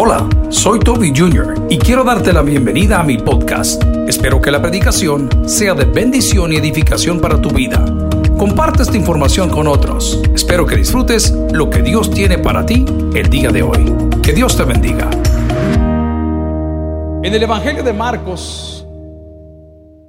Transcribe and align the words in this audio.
Hola, 0.00 0.28
soy 0.48 0.78
Toby 0.78 1.12
Jr. 1.12 1.66
y 1.68 1.76
quiero 1.76 2.04
darte 2.04 2.32
la 2.32 2.42
bienvenida 2.42 3.00
a 3.00 3.02
mi 3.02 3.18
podcast. 3.18 3.82
Espero 4.06 4.40
que 4.40 4.52
la 4.52 4.62
predicación 4.62 5.28
sea 5.48 5.74
de 5.74 5.86
bendición 5.86 6.52
y 6.52 6.56
edificación 6.56 7.20
para 7.20 7.42
tu 7.42 7.50
vida. 7.50 7.84
Comparte 8.38 8.84
esta 8.84 8.96
información 8.96 9.50
con 9.50 9.66
otros. 9.66 10.22
Espero 10.32 10.66
que 10.66 10.76
disfrutes 10.76 11.32
lo 11.50 11.68
que 11.68 11.82
Dios 11.82 12.12
tiene 12.12 12.38
para 12.38 12.64
ti 12.64 12.84
el 13.12 13.28
día 13.28 13.50
de 13.50 13.64
hoy. 13.64 13.92
Que 14.22 14.32
Dios 14.32 14.56
te 14.56 14.62
bendiga. 14.62 15.10
En 17.24 17.34
el 17.34 17.42
Evangelio 17.42 17.82
de 17.82 17.92
Marcos, 17.92 18.86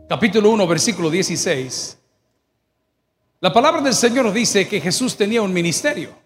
capítulo 0.07 0.51
1, 0.51 0.67
versículo 0.67 1.09
16, 1.09 1.97
la 3.41 3.51
palabra 3.51 3.81
del 3.81 3.95
Señor 3.95 4.25
nos 4.25 4.35
dice 4.35 4.67
que 4.67 4.79
Jesús 4.79 5.17
tenía 5.17 5.41
un 5.41 5.51
ministerio. 5.51 6.18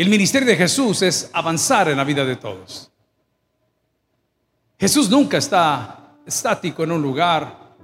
El 0.00 0.08
ministerio 0.08 0.48
de 0.48 0.56
Jesús 0.56 1.02
es 1.02 1.28
avanzar 1.30 1.90
en 1.90 1.98
la 1.98 2.04
vida 2.04 2.24
de 2.24 2.36
todos. 2.36 2.90
Jesús 4.78 5.10
nunca 5.10 5.36
está 5.36 6.16
estático 6.24 6.84
en 6.84 6.92
un 6.92 7.02
lugar. 7.02 7.76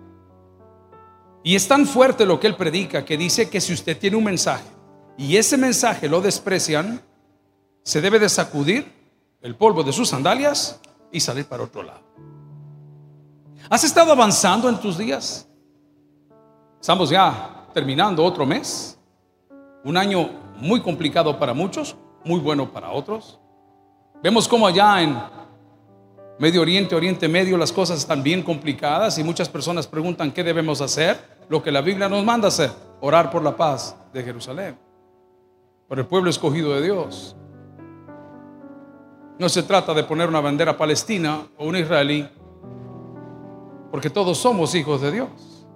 Y 1.45 1.55
es 1.55 1.69
tan 1.69 1.85
fuerte 1.85 2.25
lo 2.25 2.41
que 2.41 2.47
él 2.47 2.57
predica 2.57 3.05
que 3.05 3.19
dice 3.19 3.51
que 3.51 3.61
si 3.61 3.75
usted 3.75 3.99
tiene 3.99 4.17
un 4.17 4.25
mensaje 4.25 4.65
y 5.19 5.37
ese 5.37 5.59
mensaje 5.59 6.09
lo 6.09 6.23
desprecian, 6.23 7.03
se 7.83 8.01
debe 8.01 8.19
de 8.19 8.31
sacudir 8.31 8.91
el 9.43 9.55
polvo 9.55 9.85
de 9.85 9.93
sus 9.93 10.09
sandalias 10.09 10.81
y 11.13 11.21
salir 11.21 11.45
para 11.45 11.65
otro 11.65 11.83
lado. 11.83 12.01
¿Has 13.69 13.85
estado 13.85 14.11
avanzando 14.11 14.71
en 14.71 14.81
tus 14.81 14.97
días? 14.97 15.47
Estamos 16.81 17.11
ya 17.11 17.67
terminando 17.75 18.25
otro 18.25 18.47
mes, 18.47 18.99
un 19.85 19.99
año 19.99 20.31
muy 20.57 20.81
complicado 20.81 21.39
para 21.39 21.53
muchos, 21.53 21.95
muy 22.27 22.41
bueno 22.41 22.71
para 22.71 22.91
otros. 22.91 23.39
Vemos 24.23 24.49
cómo 24.49 24.67
allá 24.67 25.01
en 25.01 25.17
Medio 26.39 26.61
Oriente, 26.61 26.95
Oriente 26.95 27.29
Medio, 27.29 27.57
las 27.57 27.73
cosas 27.73 27.99
están 27.99 28.23
bien 28.23 28.43
complicadas 28.43 29.17
y 29.19 29.25
muchas 29.25 29.49
personas 29.49 29.87
preguntan 29.87 30.33
qué 30.33 30.43
debemos 30.43 30.81
hacer. 30.81 31.37
Lo 31.49 31.63
que 31.63 31.71
la 31.71 31.81
Biblia 31.81 32.09
nos 32.09 32.25
manda 32.25 32.49
hacer, 32.49 32.71
orar 33.01 33.31
por 33.31 33.43
la 33.43 33.57
paz 33.57 33.97
de 34.13 34.23
Jerusalén, 34.23 34.77
por 35.87 35.99
el 35.99 36.07
pueblo 36.07 36.29
escogido 36.29 36.75
de 36.75 36.83
Dios. 36.83 37.37
No 39.39 39.49
se 39.49 39.63
trata 39.63 39.95
de 39.95 40.03
poner 40.03 40.29
una 40.29 40.41
bandera 40.41 40.77
palestina 40.77 41.47
o 41.57 41.67
una 41.67 41.79
israelí, 41.79 42.29
porque 43.93 44.11
todos 44.11 44.39
somos 44.39 44.75
hijos 44.75 45.01
de 45.01 45.13
Dios. 45.13 45.67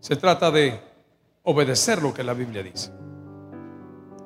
Se 0.00 0.16
trata 0.16 0.50
de 0.50 0.80
obedecer 1.42 2.02
lo 2.02 2.14
que 2.14 2.24
la 2.24 2.32
Biblia 2.32 2.62
dice. 2.62 2.90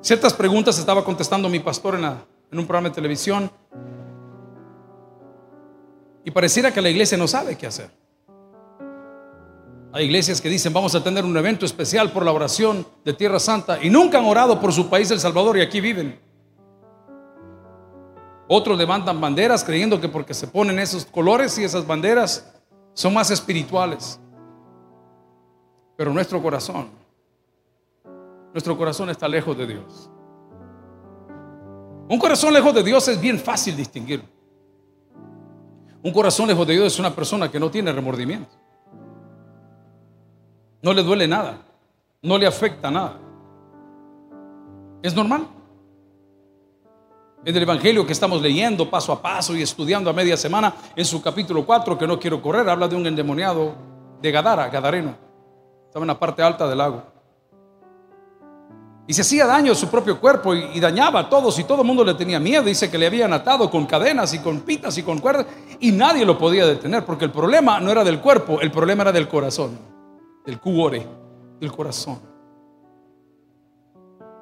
Ciertas 0.01 0.33
preguntas 0.33 0.77
estaba 0.77 1.03
contestando 1.03 1.49
mi 1.49 1.59
pastor 1.59 1.95
en, 1.95 2.05
un 2.59 2.65
programa 2.65 2.89
de 2.89 2.95
televisión 2.95 3.51
y 6.23 6.31
pareciera 6.31 6.71
que 6.71 6.81
la 6.81 6.89
iglesia 6.89 7.17
no 7.17 7.27
sabe 7.27 7.57
qué 7.57 7.67
hacer. 7.67 7.89
Hay 9.93 10.05
iglesias 10.05 10.39
que 10.39 10.49
dicen 10.49 10.71
vamos 10.71 10.93
a 10.95 11.03
tener 11.03 11.25
un 11.25 11.35
evento 11.35 11.65
especial 11.65 12.11
por 12.11 12.23
la 12.23 12.31
oración 12.31 12.85
de 13.03 13.13
Tierra 13.13 13.39
Santa 13.39 13.79
y 13.81 13.89
nunca 13.89 14.19
han 14.19 14.25
orado 14.25 14.59
por 14.59 14.71
su 14.71 14.89
país, 14.89 15.09
El 15.11 15.19
Salvador, 15.19 15.57
y 15.57 15.61
aquí 15.61 15.81
viven. 15.81 16.19
Otros 18.47 18.77
levantan 18.77 19.19
banderas 19.19 19.63
creyendo 19.63 19.99
que 19.99 20.07
porque 20.07 20.33
se 20.33 20.47
ponen 20.47 20.79
esos 20.79 21.05
colores 21.05 21.57
y 21.57 21.63
esas 21.63 21.85
banderas 21.85 22.53
son 22.93 23.13
más 23.13 23.29
espirituales. 23.31 24.19
Pero 25.97 26.13
nuestro 26.13 26.41
corazón, 26.41 26.89
nuestro 28.57 28.75
corazón 28.75 29.07
está 29.11 29.27
lejos 29.27 29.55
de 29.55 29.67
Dios. 29.67 30.09
Un 32.09 32.17
corazón 32.17 32.51
lejos 32.51 32.73
de 32.73 32.81
Dios 32.81 33.07
es 33.07 33.21
bien 33.21 33.37
fácil 33.37 33.75
distinguir. 33.75 34.23
Un 36.01 36.11
corazón 36.11 36.47
lejos 36.47 36.65
de 36.65 36.73
Dios 36.73 36.87
es 36.87 36.97
una 36.97 37.13
persona 37.13 37.51
que 37.51 37.59
no 37.59 37.69
tiene 37.69 37.91
remordimiento. 37.91 38.49
No 40.81 40.91
le 40.91 41.03
duele 41.03 41.27
nada. 41.27 41.59
No 42.23 42.35
le 42.39 42.47
afecta 42.47 42.89
nada. 42.89 43.19
Es 45.03 45.13
normal. 45.13 45.47
En 47.45 47.55
el 47.55 47.61
Evangelio 47.61 48.07
que 48.07 48.13
estamos 48.13 48.41
leyendo 48.41 48.89
paso 48.89 49.13
a 49.13 49.21
paso 49.21 49.55
y 49.55 49.61
estudiando 49.61 50.09
a 50.09 50.13
media 50.13 50.35
semana, 50.35 50.73
en 50.95 51.05
su 51.05 51.21
capítulo 51.21 51.63
4, 51.63 51.95
que 51.95 52.07
no 52.07 52.19
quiero 52.19 52.41
correr, 52.41 52.67
habla 52.67 52.87
de 52.87 52.95
un 52.95 53.05
endemoniado 53.05 53.75
de 54.19 54.31
Gadara, 54.31 54.67
Gadareno. 54.69 55.15
Estaba 55.85 56.05
en 56.05 56.07
la 56.07 56.17
parte 56.17 56.41
alta 56.41 56.67
del 56.67 56.79
lago. 56.79 57.16
Y 59.09 59.13
se 59.13 59.21
hacía 59.21 59.47
daño 59.47 59.71
a 59.71 59.75
su 59.75 59.87
propio 59.87 60.19
cuerpo 60.19 60.53
y, 60.53 60.79
dañaba 60.81 61.21
a 61.21 61.29
todos 61.29 61.57
y 61.59 61.63
todo 61.63 61.81
el 61.81 61.87
mundo 61.87 62.03
le 62.03 62.13
tenía 62.13 62.41
miedo. 62.41 62.63
Dice 62.63 62.91
que 62.91 62.97
le 62.97 63.07
habían 63.07 63.31
atado 63.31 63.71
con 63.71 63.85
cadenas 63.85 64.33
y 64.33 64.39
con 64.39 64.59
pitas 64.61 64.97
y 64.97 65.03
con 65.03 65.19
cuerdas 65.19 65.45
y 65.79 65.93
nadie 65.93 66.25
lo 66.25 66.37
podía 66.37 66.65
detener 66.65 67.05
porque 67.05 67.23
el 67.23 67.31
problema 67.31 67.79
no 67.79 67.89
era 67.89 68.03
del 68.03 68.19
cuerpo, 68.19 68.59
el 68.59 68.69
problema 68.69 69.03
era 69.03 69.13
del 69.13 69.29
corazón, 69.29 69.79
del 70.45 70.59
cuore, 70.59 71.07
del 71.57 71.71
corazón. 71.71 72.19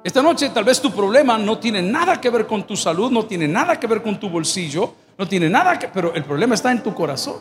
Esta 0.02 0.20
noche 0.20 0.50
tal 0.50 0.64
vez 0.64 0.80
tu 0.80 0.90
problema 0.90 1.38
no 1.38 1.58
tiene 1.58 1.80
nada 1.80 2.20
que 2.20 2.30
ver 2.30 2.46
con 2.46 2.66
tu 2.66 2.76
salud, 2.76 3.10
no 3.10 3.24
tiene 3.24 3.46
nada 3.46 3.78
que 3.78 3.86
ver 3.86 4.02
con 4.02 4.18
tu 4.18 4.28
bolsillo, 4.28 4.94
no 5.16 5.28
tiene 5.28 5.48
nada 5.48 5.78
que, 5.78 5.88
pero 5.88 6.12
el 6.12 6.24
problema 6.24 6.56
está 6.56 6.72
en 6.72 6.82
tu 6.82 6.92
corazón. 6.92 7.40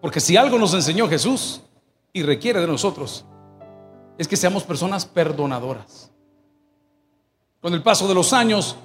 Porque 0.00 0.18
si 0.18 0.36
algo 0.36 0.58
nos 0.58 0.74
enseñó 0.74 1.08
Jesús 1.08 1.62
y 2.12 2.22
requiere 2.22 2.60
de 2.60 2.66
nosotros, 2.66 3.24
es 4.22 4.28
que 4.28 4.36
seamos 4.36 4.62
personas 4.62 5.04
perdonadoras. 5.04 6.10
Con 7.60 7.74
el 7.74 7.82
paso 7.82 8.06
de 8.06 8.14
los 8.14 8.32
años, 8.32 8.76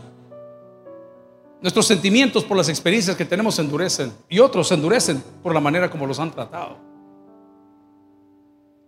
nuestros 1.62 1.86
sentimientos 1.86 2.44
por 2.44 2.58
las 2.58 2.70
experiencias 2.70 3.16
que 3.16 3.24
tenemos 3.24 3.56
se 3.56 3.62
endurecen 3.62 4.12
y 4.30 4.40
otros 4.40 4.68
se 4.68 4.74
endurecen 4.74 5.24
por 5.44 5.54
la 5.54 5.60
manera 5.60 5.90
como 5.90 6.08
los 6.08 6.20
han 6.20 6.32
tratado. 6.32 6.78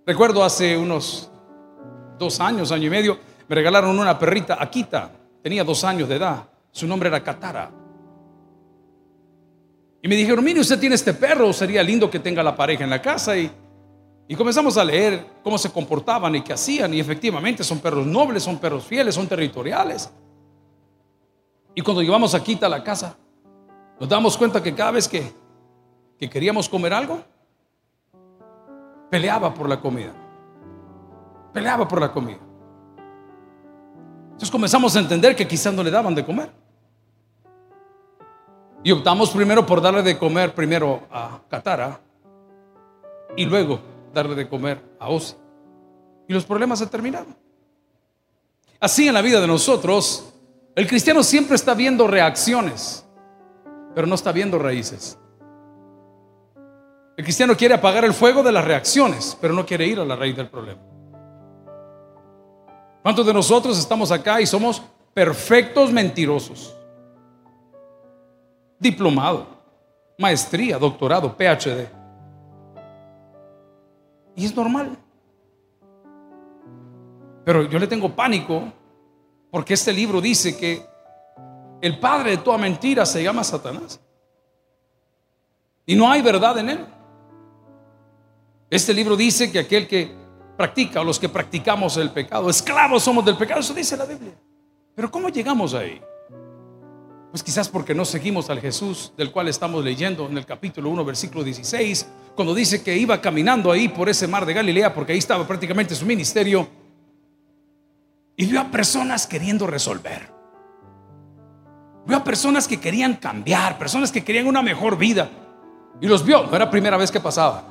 Recuerdo 0.08 0.44
hace 0.44 0.76
unos 0.76 1.30
dos 2.18 2.40
años, 2.40 2.72
año 2.72 2.88
y 2.88 2.90
medio, 2.90 3.20
me 3.48 3.56
regalaron 3.56 3.98
una 3.98 4.18
perrita, 4.18 4.58
Akita, 4.60 5.12
tenía 5.44 5.64
dos 5.64 5.84
años 5.84 6.10
de 6.10 6.16
edad, 6.16 6.50
su 6.72 6.88
nombre 6.88 7.10
era 7.10 7.24
Katara. 7.24 7.72
Y 10.02 10.08
me 10.08 10.16
dijeron, 10.16 10.44
mire, 10.44 10.62
usted 10.62 10.80
tiene 10.80 10.96
este 10.96 11.14
perro, 11.14 11.54
sería 11.54 11.84
lindo 11.84 12.10
que 12.10 12.20
tenga 12.20 12.42
la 12.42 12.56
pareja 12.56 12.86
en 12.86 12.90
la 12.90 13.02
casa 13.02 13.38
y 13.38 13.52
y 14.32 14.36
comenzamos 14.36 14.78
a 14.78 14.86
leer 14.86 15.26
cómo 15.44 15.58
se 15.58 15.72
comportaban 15.72 16.36
y 16.36 16.44
qué 16.44 16.54
hacían. 16.54 16.94
Y 16.94 17.00
efectivamente 17.00 17.64
son 17.64 17.80
perros 17.80 18.06
nobles, 18.06 18.44
son 18.44 18.60
perros 18.60 18.86
fieles, 18.86 19.16
son 19.16 19.28
territoriales. 19.28 20.08
Y 21.74 21.82
cuando 21.82 22.04
llevamos 22.04 22.36
a 22.36 22.44
Quita 22.44 22.68
a 22.68 22.70
la 22.70 22.84
casa, 22.84 23.18
nos 24.00 24.08
damos 24.08 24.38
cuenta 24.38 24.62
que 24.62 24.76
cada 24.76 24.92
vez 24.92 25.08
que, 25.08 25.34
que 26.20 26.30
queríamos 26.30 26.70
comer 26.70 26.94
algo, 26.94 27.24
peleaba 29.10 29.52
por 29.52 29.68
la 29.68 29.82
comida. 29.82 30.14
Peleaba 31.52 31.88
por 31.88 32.00
la 32.00 32.12
comida. 32.12 32.38
Entonces 34.26 34.52
comenzamos 34.52 34.96
a 34.96 35.00
entender 35.00 35.36
que 35.36 35.48
quizás 35.48 35.74
no 35.74 35.82
le 35.82 35.90
daban 35.90 36.14
de 36.14 36.24
comer. 36.24 36.52
Y 38.84 38.92
optamos 38.92 39.32
primero 39.32 39.66
por 39.66 39.82
darle 39.82 40.04
de 40.04 40.20
comer 40.20 40.54
primero 40.54 41.02
a 41.10 41.40
Catara 41.50 42.00
y 43.36 43.46
luego 43.46 43.98
darle 44.14 44.36
de 44.36 44.48
comer 44.48 44.82
a 45.00 45.10
Osi. 45.10 45.36
Y 46.28 46.34
los 46.34 46.46
problemas 46.46 46.80
se 46.80 46.88
terminaron. 46.88 47.36
Así 48.80 49.08
en 49.08 49.14
la 49.14 49.22
vida 49.22 49.42
de 49.42 49.48
nosotros, 49.48 50.34
el 50.76 50.88
cristiano 50.88 51.24
siempre 51.24 51.56
está 51.56 51.74
viendo 51.74 52.08
reacciones, 52.08 53.06
pero 53.94 54.08
no 54.08 54.16
está 54.16 54.32
viendo 54.32 54.58
raíces. 54.58 55.18
El 57.18 57.24
cristiano 57.26 57.58
quiere 57.58 57.74
apagar 57.74 58.06
el 58.06 58.14
fuego 58.14 58.42
de 58.42 58.54
las 58.54 58.64
reacciones, 58.64 59.38
pero 59.42 59.54
no 59.54 59.66
quiere 59.66 59.86
ir 59.86 60.00
a 60.00 60.06
la 60.06 60.16
raíz 60.16 60.38
del 60.38 60.48
problema. 60.48 60.80
¿Cuántos 63.04 63.26
de 63.26 63.34
nosotros 63.34 63.78
estamos 63.78 64.12
acá 64.12 64.40
y 64.40 64.46
somos 64.46 64.82
perfectos 65.14 65.92
mentirosos? 65.92 66.74
Diplomado, 68.80 69.48
maestría, 70.18 70.78
doctorado, 70.78 71.36
PhD. 71.36 71.99
Y 74.40 74.46
es 74.46 74.56
normal. 74.56 74.98
Pero 77.44 77.64
yo 77.64 77.78
le 77.78 77.88
tengo 77.88 78.16
pánico 78.16 78.72
porque 79.52 79.74
este 79.74 79.92
libro 79.92 80.22
dice 80.22 80.56
que 80.56 80.86
el 81.82 82.00
padre 82.00 82.32
de 82.32 82.38
toda 82.38 82.58
mentira 82.58 83.06
se 83.06 83.22
llama 83.22 83.44
Satanás. 83.44 84.00
Y 85.86 85.94
no 85.94 86.10
hay 86.10 86.22
verdad 86.22 86.58
en 86.58 86.70
él. 86.70 86.86
Este 88.70 88.94
libro 88.94 89.18
dice 89.18 89.52
que 89.52 89.60
aquel 89.60 89.90
que 89.90 90.16
practica 90.56 91.02
o 91.02 91.04
los 91.04 91.20
que 91.20 91.28
practicamos 91.28 91.98
el 91.98 92.12
pecado, 92.12 92.50
esclavos 92.50 93.04
somos 93.04 93.26
del 93.26 93.36
pecado, 93.36 93.60
eso 93.60 93.74
dice 93.74 93.98
la 93.98 94.06
Biblia. 94.06 94.34
Pero 94.96 95.12
¿cómo 95.12 95.28
llegamos 95.28 95.74
ahí? 95.74 96.00
Pues 97.32 97.44
quizás 97.44 97.68
porque 97.68 97.94
no 97.94 98.06
seguimos 98.06 98.50
al 98.50 98.62
Jesús 98.62 99.12
del 99.18 99.34
cual 99.34 99.50
estamos 99.50 99.84
leyendo 99.84 100.28
en 100.28 100.38
el 100.38 100.46
capítulo 100.46 100.90
1, 100.92 101.04
versículo 101.04 101.44
16, 101.44 102.08
cuando 102.40 102.56
dice 102.56 102.82
que 102.82 102.96
iba 102.96 103.20
caminando 103.20 103.70
ahí 103.70 103.90
por 103.90 104.08
ese 104.08 104.26
mar 104.26 104.46
de 104.46 104.54
Galilea, 104.54 104.94
porque 104.94 105.12
ahí 105.12 105.18
estaba 105.18 105.46
prácticamente 105.46 105.94
su 105.94 106.06
ministerio, 106.06 106.70
y 108.38 108.46
vio 108.46 108.62
a 108.62 108.72
personas 108.72 109.28
queriendo 109.28 109.68
resolver. 109.68 110.32
vio 112.06 112.16
a 112.16 112.24
personas 112.24 112.66
que 112.66 112.80
querían 112.80 113.16
cambiar, 113.16 113.78
personas 113.78 114.10
que 114.10 114.24
querían 114.24 114.48
una 114.48 114.62
mejor 114.62 114.98
vida. 114.98 115.30
Y 116.00 116.08
los 116.08 116.24
vio, 116.24 116.44
no 116.44 116.56
era 116.56 116.64
la 116.64 116.72
primera 116.72 116.96
vez 116.96 117.12
que 117.12 117.20
pasaba. 117.20 117.62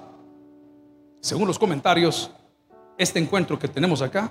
Según 1.23 1.49
los 1.49 1.59
comentarios, 1.59 2.31
este 2.99 3.19
encuentro 3.19 3.59
que 3.59 3.69
tenemos 3.69 4.03
acá 4.03 4.31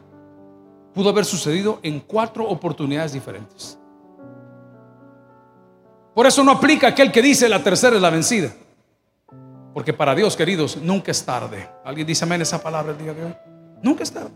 pudo 0.93 1.09
haber 1.09 1.25
sucedido 1.25 1.79
en 1.81 1.99
cuatro 1.99 2.47
oportunidades 2.47 3.11
diferentes. 3.11 3.79
Por 6.13 6.27
eso 6.27 6.43
no 6.43 6.51
aplica 6.51 6.89
aquel 6.89 7.11
que 7.11 7.23
dice 7.23 7.49
la 7.49 7.63
tercera 7.63 7.95
es 7.95 8.01
la 8.03 8.11
vencida. 8.11 8.53
Porque 9.77 9.93
para 9.93 10.15
Dios, 10.15 10.35
queridos, 10.35 10.77
nunca 10.77 11.11
es 11.11 11.23
tarde. 11.23 11.69
¿Alguien 11.85 12.07
dice 12.07 12.25
amén 12.25 12.41
esa 12.41 12.59
palabra 12.59 12.93
el 12.93 12.97
día 12.97 13.13
de 13.13 13.25
hoy? 13.25 13.35
Nunca 13.83 14.01
es 14.01 14.11
tarde. 14.11 14.31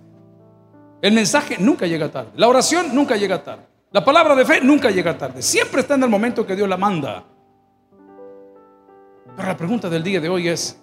El 1.02 1.14
mensaje 1.14 1.58
nunca 1.58 1.88
llega 1.88 2.12
tarde. 2.12 2.30
La 2.36 2.48
oración 2.48 2.94
nunca 2.94 3.18
llega 3.18 3.44
tarde. 3.44 3.64
La 3.90 4.06
palabra 4.06 4.36
de 4.36 4.46
fe 4.46 4.62
nunca 4.62 4.92
llega 4.92 5.18
tarde. 5.18 5.42
Siempre 5.42 5.82
está 5.82 5.96
en 5.96 6.04
el 6.04 6.10
momento 6.10 6.46
que 6.46 6.56
Dios 6.56 6.70
la 6.70 6.78
manda. 6.78 7.24
Pero 9.36 9.48
la 9.48 9.58
pregunta 9.58 9.90
del 9.90 10.04
día 10.04 10.22
de 10.22 10.30
hoy 10.30 10.48
es, 10.48 10.80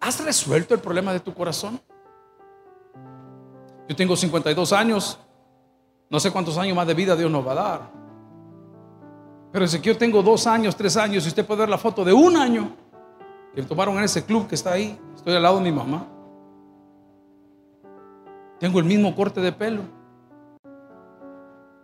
¿has 0.00 0.24
resuelto 0.24 0.72
el 0.72 0.80
problema 0.80 1.12
de 1.12 1.20
tu 1.20 1.34
corazón? 1.34 1.78
Yo 3.86 3.94
tengo 3.94 4.16
52 4.16 4.72
años. 4.72 5.18
No 6.08 6.18
sé 6.18 6.30
cuántos 6.30 6.56
años 6.56 6.74
más 6.74 6.86
de 6.86 6.94
vida 6.94 7.14
Dios 7.14 7.30
nos 7.30 7.46
va 7.46 7.52
a 7.52 7.54
dar. 7.54 7.90
Pero 9.52 9.66
si 9.66 9.78
yo 9.82 9.94
tengo 9.98 10.22
dos 10.22 10.46
años, 10.46 10.74
tres 10.74 10.96
años, 10.96 11.26
y 11.26 11.28
usted 11.28 11.44
puede 11.44 11.60
ver 11.60 11.68
la 11.68 11.76
foto 11.76 12.02
de 12.02 12.14
un 12.14 12.34
año 12.38 12.81
que 13.54 13.62
tomaron 13.62 13.98
en 13.98 14.04
ese 14.04 14.24
club 14.24 14.48
que 14.48 14.54
está 14.54 14.72
ahí, 14.72 14.98
estoy 15.14 15.34
al 15.34 15.42
lado 15.42 15.56
de 15.56 15.62
mi 15.62 15.72
mamá. 15.72 16.06
Tengo 18.58 18.78
el 18.78 18.84
mismo 18.84 19.14
corte 19.14 19.40
de 19.40 19.52
pelo. 19.52 19.82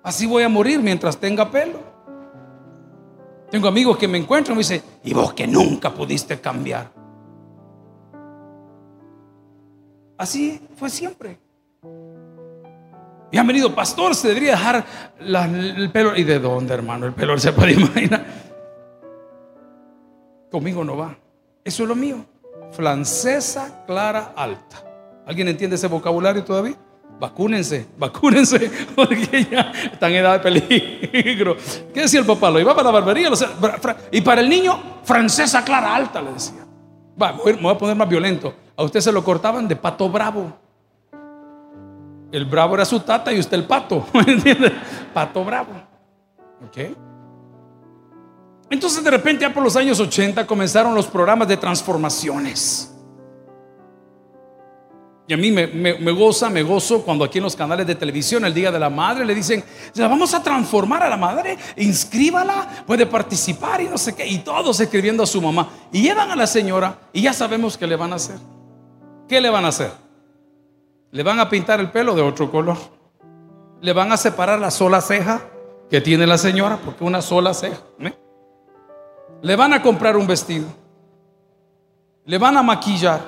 Así 0.02 0.26
voy 0.26 0.42
a 0.42 0.48
morir 0.48 0.80
mientras 0.80 1.16
tenga 1.16 1.50
pelo. 1.50 1.80
Tengo 3.50 3.68
amigos 3.68 3.96
que 3.98 4.06
me 4.06 4.18
encuentran 4.18 4.54
y 4.54 4.56
me 4.56 4.60
dicen, 4.60 4.82
y 5.02 5.12
vos 5.12 5.32
que 5.32 5.46
nunca 5.46 5.92
pudiste 5.92 6.40
cambiar. 6.40 6.90
Así 10.16 10.60
fue 10.76 10.90
siempre. 10.90 11.38
Y 13.30 13.36
han 13.36 13.46
venido, 13.46 13.74
pastor, 13.74 14.14
se 14.14 14.28
debería 14.28 14.52
dejar 14.52 14.84
el 15.20 15.90
pelo. 15.92 16.16
¿Y 16.16 16.24
de 16.24 16.38
dónde, 16.38 16.74
hermano? 16.74 17.06
El 17.06 17.12
pelo 17.12 17.36
se 17.38 17.52
puede 17.52 17.72
imaginar. 17.72 18.24
Conmigo 20.50 20.82
no 20.82 20.96
va. 20.96 21.16
Eso 21.68 21.82
es 21.82 21.88
lo 21.90 21.94
mío. 21.94 22.24
Francesa 22.72 23.84
clara 23.86 24.32
alta. 24.34 24.82
¿Alguien 25.26 25.48
entiende 25.48 25.76
ese 25.76 25.86
vocabulario 25.86 26.42
todavía? 26.42 26.76
Vacúnense, 27.20 27.86
vacúnense, 27.98 28.70
porque 28.96 29.46
ya 29.50 29.70
están 29.92 30.12
en 30.12 30.16
edad 30.16 30.32
de 30.32 30.38
peligro. 30.38 31.58
¿Qué 31.92 32.00
decía 32.00 32.20
el 32.20 32.26
papá? 32.26 32.50
Lo 32.50 32.58
iba 32.58 32.74
para 32.74 32.90
la 32.90 32.92
barbería. 32.92 33.28
Y 34.10 34.22
para 34.22 34.40
el 34.40 34.48
niño, 34.48 34.80
francesa 35.04 35.62
clara 35.62 35.94
alta, 35.94 36.22
le 36.22 36.32
decía. 36.32 36.66
Va, 37.20 37.34
me 37.34 37.52
voy 37.52 37.74
a 37.74 37.76
poner 37.76 37.94
más 37.94 38.08
violento. 38.08 38.54
A 38.74 38.82
usted 38.82 39.00
se 39.00 39.12
lo 39.12 39.22
cortaban 39.22 39.68
de 39.68 39.76
pato 39.76 40.08
bravo. 40.08 40.50
El 42.32 42.46
bravo 42.46 42.76
era 42.76 42.86
su 42.86 43.00
tata 43.00 43.30
y 43.30 43.40
usted 43.40 43.58
el 43.58 43.66
pato. 43.66 44.06
¿Me 44.14 44.32
entiende? 44.32 44.72
Pato 45.12 45.44
bravo. 45.44 45.72
¿Ok? 46.66 46.96
Entonces 48.70 49.02
de 49.02 49.10
repente 49.10 49.42
ya 49.42 49.52
por 49.52 49.62
los 49.62 49.76
años 49.76 49.98
80 49.98 50.46
comenzaron 50.46 50.94
los 50.94 51.06
programas 51.06 51.48
de 51.48 51.56
transformaciones. 51.56 52.94
Y 55.28 55.34
a 55.34 55.36
mí 55.36 55.52
me, 55.52 56.12
goza, 56.12 56.48
me 56.48 56.62
gozo 56.62 57.02
cuando 57.02 57.22
aquí 57.22 57.36
en 57.36 57.44
los 57.44 57.54
canales 57.54 57.86
de 57.86 57.94
televisión, 57.94 58.46
el 58.46 58.54
Día 58.54 58.72
de 58.72 58.78
la 58.78 58.88
Madre, 58.88 59.26
le 59.26 59.34
dicen, 59.34 59.62
la 59.94 60.08
vamos 60.08 60.32
a 60.32 60.42
transformar 60.42 61.02
a 61.02 61.08
la 61.10 61.18
madre, 61.18 61.58
inscríbala, 61.76 62.84
puede 62.86 63.04
participar 63.04 63.82
y 63.82 63.88
no 63.88 63.98
sé 63.98 64.14
qué. 64.14 64.26
Y 64.26 64.38
todos 64.38 64.80
escribiendo 64.80 65.22
a 65.22 65.26
su 65.26 65.42
mamá. 65.42 65.68
Y 65.92 66.00
llevan 66.00 66.30
a 66.30 66.36
la 66.36 66.46
señora 66.46 66.98
y 67.12 67.20
ya 67.20 67.34
sabemos 67.34 67.76
qué 67.76 67.86
le 67.86 67.96
van 67.96 68.14
a 68.14 68.16
hacer. 68.16 68.38
¿Qué 69.28 69.38
le 69.38 69.50
van 69.50 69.66
a 69.66 69.68
hacer? 69.68 69.90
Le 71.10 71.22
van 71.22 71.38
a 71.40 71.50
pintar 71.50 71.78
el 71.78 71.90
pelo 71.90 72.14
de 72.14 72.22
otro 72.22 72.50
color. 72.50 72.78
Le 73.82 73.92
van 73.92 74.10
a 74.10 74.16
separar 74.16 74.58
la 74.58 74.70
sola 74.70 75.02
ceja 75.02 75.42
que 75.90 76.00
tiene 76.00 76.26
la 76.26 76.38
señora, 76.38 76.78
porque 76.82 77.04
una 77.04 77.20
sola 77.20 77.52
ceja. 77.52 77.82
¿eh? 78.00 78.14
Le 79.42 79.56
van 79.56 79.72
a 79.72 79.82
comprar 79.82 80.16
un 80.16 80.26
vestido. 80.26 80.66
Le 82.24 82.38
van 82.38 82.56
a 82.56 82.62
maquillar. 82.62 83.20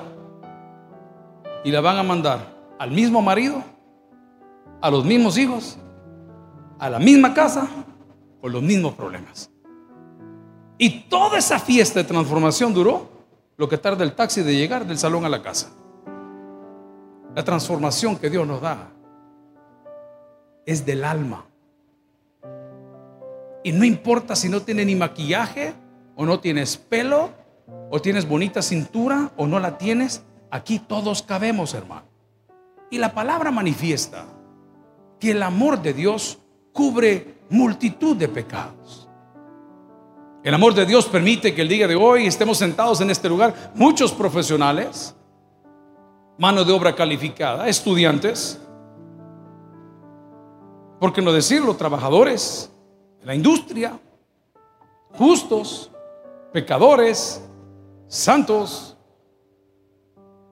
Y 1.63 1.71
la 1.71 1.81
van 1.81 1.97
a 1.97 2.03
mandar 2.03 2.39
al 2.79 2.89
mismo 2.89 3.21
marido, 3.21 3.63
a 4.81 4.89
los 4.89 5.05
mismos 5.05 5.37
hijos, 5.37 5.77
a 6.79 6.89
la 6.89 6.97
misma 6.97 7.31
casa, 7.31 7.67
con 8.41 8.51
los 8.51 8.63
mismos 8.63 8.95
problemas. 8.95 9.51
Y 10.79 11.01
toda 11.01 11.37
esa 11.37 11.59
fiesta 11.59 11.99
de 11.99 12.05
transformación 12.05 12.73
duró 12.73 13.07
lo 13.57 13.69
que 13.69 13.77
tarda 13.77 14.03
el 14.03 14.13
taxi 14.13 14.41
de 14.41 14.55
llegar 14.55 14.87
del 14.87 14.97
salón 14.97 15.23
a 15.25 15.29
la 15.29 15.43
casa. 15.43 15.69
La 17.35 17.43
transformación 17.43 18.17
que 18.17 18.31
Dios 18.31 18.47
nos 18.47 18.59
da 18.59 18.89
es 20.65 20.83
del 20.83 21.03
alma. 21.03 21.45
Y 23.63 23.71
no 23.71 23.85
importa 23.85 24.35
si 24.35 24.49
no 24.49 24.63
tiene 24.63 24.83
ni 24.83 24.95
maquillaje, 24.95 25.75
o 26.15 26.25
no 26.25 26.39
tienes 26.39 26.77
pelo, 26.77 27.31
o 27.89 28.01
tienes 28.01 28.27
bonita 28.27 28.61
cintura, 28.61 29.31
o 29.37 29.47
no 29.47 29.59
la 29.59 29.77
tienes. 29.77 30.23
Aquí 30.49 30.79
todos 30.79 31.21
cabemos, 31.21 31.73
hermano. 31.73 32.05
Y 32.89 32.97
la 32.97 33.13
palabra 33.13 33.51
manifiesta 33.51 34.25
que 35.19 35.31
el 35.31 35.43
amor 35.43 35.81
de 35.81 35.93
Dios 35.93 36.39
cubre 36.73 37.35
multitud 37.49 38.15
de 38.15 38.27
pecados. 38.27 39.07
El 40.43 40.53
amor 40.53 40.73
de 40.73 40.85
Dios 40.85 41.05
permite 41.05 41.53
que 41.53 41.61
el 41.61 41.67
día 41.67 41.87
de 41.87 41.95
hoy 41.95 42.25
estemos 42.25 42.57
sentados 42.57 42.99
en 43.01 43.11
este 43.11 43.29
lugar 43.29 43.71
muchos 43.75 44.11
profesionales, 44.11 45.15
mano 46.39 46.63
de 46.63 46.73
obra 46.73 46.95
calificada, 46.95 47.67
estudiantes, 47.67 48.59
por 50.99 51.13
qué 51.13 51.21
no 51.21 51.31
decirlo, 51.31 51.75
trabajadores 51.75 52.71
en 53.21 53.27
la 53.27 53.35
industria, 53.35 53.99
justos, 55.13 55.90
pecadores, 56.51 57.41
santos, 58.07 58.97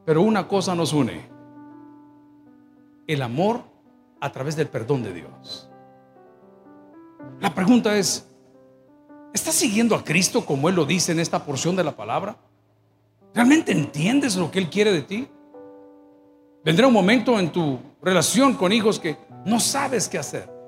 pero 0.06 0.22
una 0.22 0.48
cosa 0.48 0.76
nos 0.76 0.94
une, 0.94 1.30
el 3.08 3.22
amor 3.22 3.64
a 4.20 4.32
través 4.32 4.56
del 4.56 4.68
perdón 4.68 5.04
de 5.04 5.14
Dios. 5.14 5.70
La 7.40 7.54
pregunta 7.54 7.98
es, 7.98 8.28
¿estás 9.34 9.56
siguiendo 9.56 9.96
a 9.96 10.04
Cristo 10.04 10.46
como 10.46 10.70
Él 10.70 10.76
lo 10.76 10.86
dice 10.86 11.12
en 11.12 11.20
esta 11.20 11.44
porción 11.44 11.76
de 11.76 11.84
la 11.84 11.96
palabra? 11.96 12.38
¿Realmente 13.34 13.72
entiendes 13.72 14.36
lo 14.36 14.50
que 14.50 14.60
Él 14.60 14.70
quiere 14.70 14.92
de 14.92 15.02
ti? 15.02 15.28
Vendrá 16.64 16.88
un 16.88 16.94
momento 16.94 17.40
en 17.40 17.52
tu 17.52 17.80
relación 18.02 18.56
con 18.56 18.72
hijos 18.72 19.00
que 19.00 19.18
no 19.46 19.60
sabes 19.60 20.08
qué 20.08 20.18
hacer. 20.18 20.59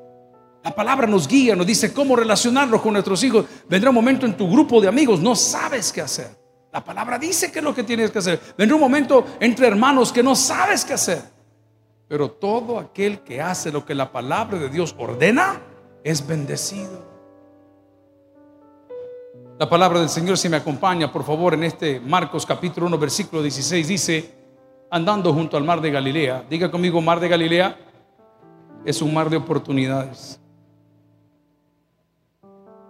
La 0.63 0.75
palabra 0.75 1.07
nos 1.07 1.27
guía, 1.27 1.55
nos 1.55 1.65
dice 1.65 1.91
cómo 1.91 2.15
relacionarnos 2.15 2.81
con 2.81 2.93
nuestros 2.93 3.23
hijos. 3.23 3.45
Vendrá 3.67 3.89
un 3.89 3.95
momento 3.95 4.25
en 4.25 4.37
tu 4.37 4.49
grupo 4.49 4.79
de 4.79 4.87
amigos, 4.87 5.19
no 5.19 5.35
sabes 5.35 5.91
qué 5.91 6.01
hacer. 6.01 6.29
La 6.71 6.83
palabra 6.83 7.17
dice 7.17 7.51
qué 7.51 7.59
es 7.59 7.65
lo 7.65 7.73
que 7.73 7.83
tienes 7.83 8.11
que 8.11 8.19
hacer. 8.19 8.39
Vendrá 8.57 8.75
un 8.75 8.81
momento 8.81 9.25
entre 9.39 9.67
hermanos 9.67 10.11
que 10.11 10.21
no 10.21 10.35
sabes 10.35 10.85
qué 10.85 10.93
hacer. 10.93 11.21
Pero 12.07 12.29
todo 12.29 12.77
aquel 12.77 13.21
que 13.21 13.41
hace 13.41 13.71
lo 13.71 13.85
que 13.85 13.95
la 13.95 14.11
palabra 14.11 14.59
de 14.59 14.69
Dios 14.69 14.95
ordena 14.99 15.61
es 16.03 16.25
bendecido. 16.25 17.09
La 19.57 19.69
palabra 19.69 19.99
del 19.99 20.09
Señor, 20.09 20.37
si 20.37 20.49
me 20.49 20.57
acompaña, 20.57 21.11
por 21.11 21.23
favor, 21.23 21.53
en 21.53 21.63
este 21.63 21.99
Marcos 21.99 22.45
capítulo 22.45 22.87
1, 22.87 22.97
versículo 22.97 23.41
16, 23.41 23.87
dice, 23.87 24.35
andando 24.89 25.33
junto 25.33 25.55
al 25.55 25.63
mar 25.63 25.81
de 25.81 25.91
Galilea, 25.91 26.45
diga 26.49 26.71
conmigo, 26.71 27.01
mar 27.01 27.19
de 27.19 27.29
Galilea 27.29 27.77
es 28.85 29.01
un 29.01 29.13
mar 29.13 29.29
de 29.29 29.37
oportunidades. 29.37 30.40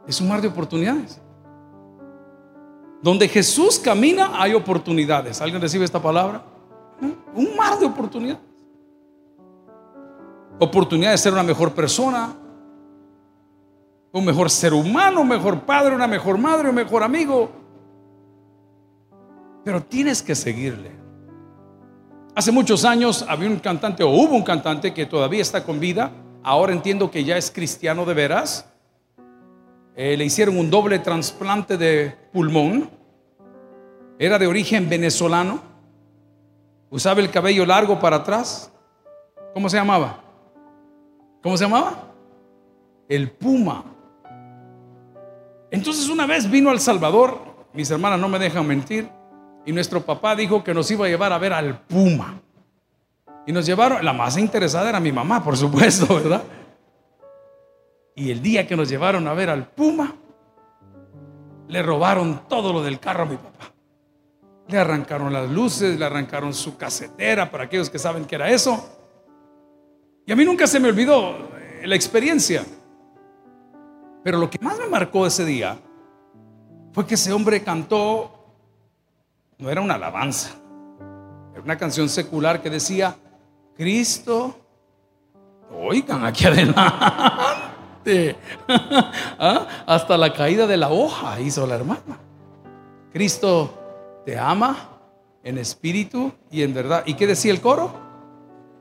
Es 0.08 0.20
un 0.20 0.28
mar 0.28 0.42
de 0.42 0.48
oportunidades. 0.48 1.20
Donde 3.02 3.28
Jesús 3.28 3.80
camina 3.80 4.42
hay 4.42 4.54
oportunidades. 4.54 5.42
¿Alguien 5.42 5.62
recibe 5.62 5.86
esta 5.86 6.02
palabra? 6.02 6.44
¿Eh? 7.02 7.14
Un 7.36 7.56
mar 7.56 7.80
de 7.80 7.86
oportunidades. 7.86 8.42
Oportunidad 10.60 11.12
de 11.12 11.18
ser 11.18 11.34
una 11.34 11.42
mejor 11.42 11.74
persona, 11.74 12.36
un 14.12 14.26
mejor 14.26 14.50
ser 14.52 14.74
humano, 14.74 15.22
un 15.22 15.28
mejor 15.28 15.62
padre, 15.62 15.96
una 15.96 16.06
mejor 16.06 16.38
madre, 16.38 16.70
un 16.70 16.76
mejor 16.76 17.02
amigo. 17.02 17.50
Pero 19.64 19.82
tienes 19.82 20.22
que 20.22 20.36
seguirle. 20.36 20.92
Hace 22.36 22.52
muchos 22.52 22.86
años 22.86 23.26
había 23.28 23.50
un 23.50 23.60
cantante, 23.60 24.04
o 24.04 24.10
hubo 24.10 24.36
un 24.36 24.44
cantante 24.44 24.94
que 24.94 25.06
todavía 25.06 25.42
está 25.42 25.64
con 25.64 25.80
vida. 25.80 26.12
Ahora 26.44 26.74
entiendo 26.74 27.10
que 27.10 27.24
ya 27.24 27.38
es 27.38 27.50
cristiano 27.50 28.06
de 28.06 28.14
veras. 28.14 28.71
Eh, 29.96 30.16
le 30.18 30.26
hicieron 30.26 30.58
un 30.58 30.70
doble 30.70 31.00
trasplante 31.00 31.78
de 31.78 32.16
pulmón. 32.32 32.90
Era 34.18 34.40
de 34.40 34.48
origen 34.48 34.90
venezolano. 34.90 35.62
Usaba 36.90 37.22
el 37.22 37.30
cabello 37.30 37.66
largo 37.66 38.00
para 38.00 38.18
atrás. 38.18 38.72
¿Cómo 39.54 39.70
se 39.70 39.78
llamaba? 39.78 40.22
¿Cómo 41.42 41.58
se 41.58 41.64
llamaba? 41.64 42.14
El 43.10 43.32
Puma. 43.32 43.84
Entonces 45.72 46.08
una 46.10 46.26
vez 46.26 46.50
vino 46.50 46.70
al 46.70 46.80
Salvador, 46.80 47.40
mis 47.74 47.90
hermanas 47.90 48.20
no 48.20 48.30
me 48.30 48.40
dejan 48.40 48.68
mentir, 48.68 49.10
y 49.66 49.72
nuestro 49.72 50.06
papá 50.06 50.36
dijo 50.36 50.64
que 50.64 50.74
nos 50.74 50.90
iba 50.92 51.06
a 51.06 51.10
llevar 51.10 51.34
a 51.34 51.38
ver 51.38 51.54
al 51.54 51.80
Puma. 51.80 52.40
Y 53.48 53.52
nos 53.52 53.66
llevaron, 53.66 54.04
la 54.04 54.14
más 54.14 54.38
interesada 54.38 54.90
era 54.90 55.00
mi 55.00 55.12
mamá, 55.12 55.44
por 55.44 55.58
supuesto, 55.58 56.14
¿verdad? 56.16 56.44
Y 58.22 58.30
el 58.30 58.40
día 58.40 58.68
que 58.68 58.76
nos 58.76 58.88
llevaron 58.88 59.28
a 59.28 59.34
ver 59.34 59.50
al 59.50 59.66
Puma, 59.66 60.14
le 61.68 61.82
robaron 61.82 62.44
todo 62.48 62.72
lo 62.72 62.84
del 62.84 63.00
carro 63.00 63.24
a 63.24 63.26
mi 63.26 63.36
papá. 63.36 63.74
Le 64.68 64.78
arrancaron 64.78 65.34
las 65.34 65.50
luces, 65.50 65.98
le 65.98 66.06
arrancaron 66.06 66.54
su 66.54 66.78
casetera, 66.78 67.50
para 67.50 67.64
aquellos 67.64 67.90
que 67.90 67.98
saben 67.98 68.26
que 68.26 68.36
era 68.36 68.48
eso. 68.52 68.96
Y 70.28 70.32
a 70.32 70.36
mí 70.36 70.46
nunca 70.46 70.68
se 70.68 70.80
me 70.80 70.90
olvidó 70.90 71.32
eh, 71.58 71.82
la 71.86 71.96
experiencia. 71.96 72.64
Pero 74.24 74.38
lo 74.38 74.52
que 74.52 74.60
más 74.60 74.78
me 74.78 74.86
marcó 74.86 75.26
ese 75.26 75.44
día 75.44 75.80
fue 76.92 77.08
que 77.08 77.16
ese 77.16 77.34
hombre 77.34 77.64
cantó, 77.64 78.54
no 79.58 79.68
era 79.68 79.82
una 79.82 79.96
alabanza, 79.96 80.52
era 81.54 81.64
una 81.64 81.76
canción 81.76 82.08
secular 82.08 82.62
que 82.62 82.70
decía, 82.70 83.16
Cristo, 83.76 84.56
oigan 85.72 86.24
aquí 86.24 86.46
adelante, 86.46 86.82
¿Ah? 89.40 89.68
hasta 89.86 90.18
la 90.18 90.34
caída 90.34 90.68
de 90.68 90.78
la 90.78 90.90
hoja 90.90 91.40
hizo 91.40 91.66
la 91.68 91.76
hermana. 91.76 92.20
Cristo 93.12 93.74
te 94.26 94.38
ama 94.38 94.90
en 95.44 95.58
espíritu 95.58 96.32
y 96.50 96.64
en 96.64 96.74
verdad. 96.74 97.04
¿Y 97.06 97.16
qué 97.16 97.28
decía 97.28 97.52
el 97.52 97.62
coro? 97.62 97.92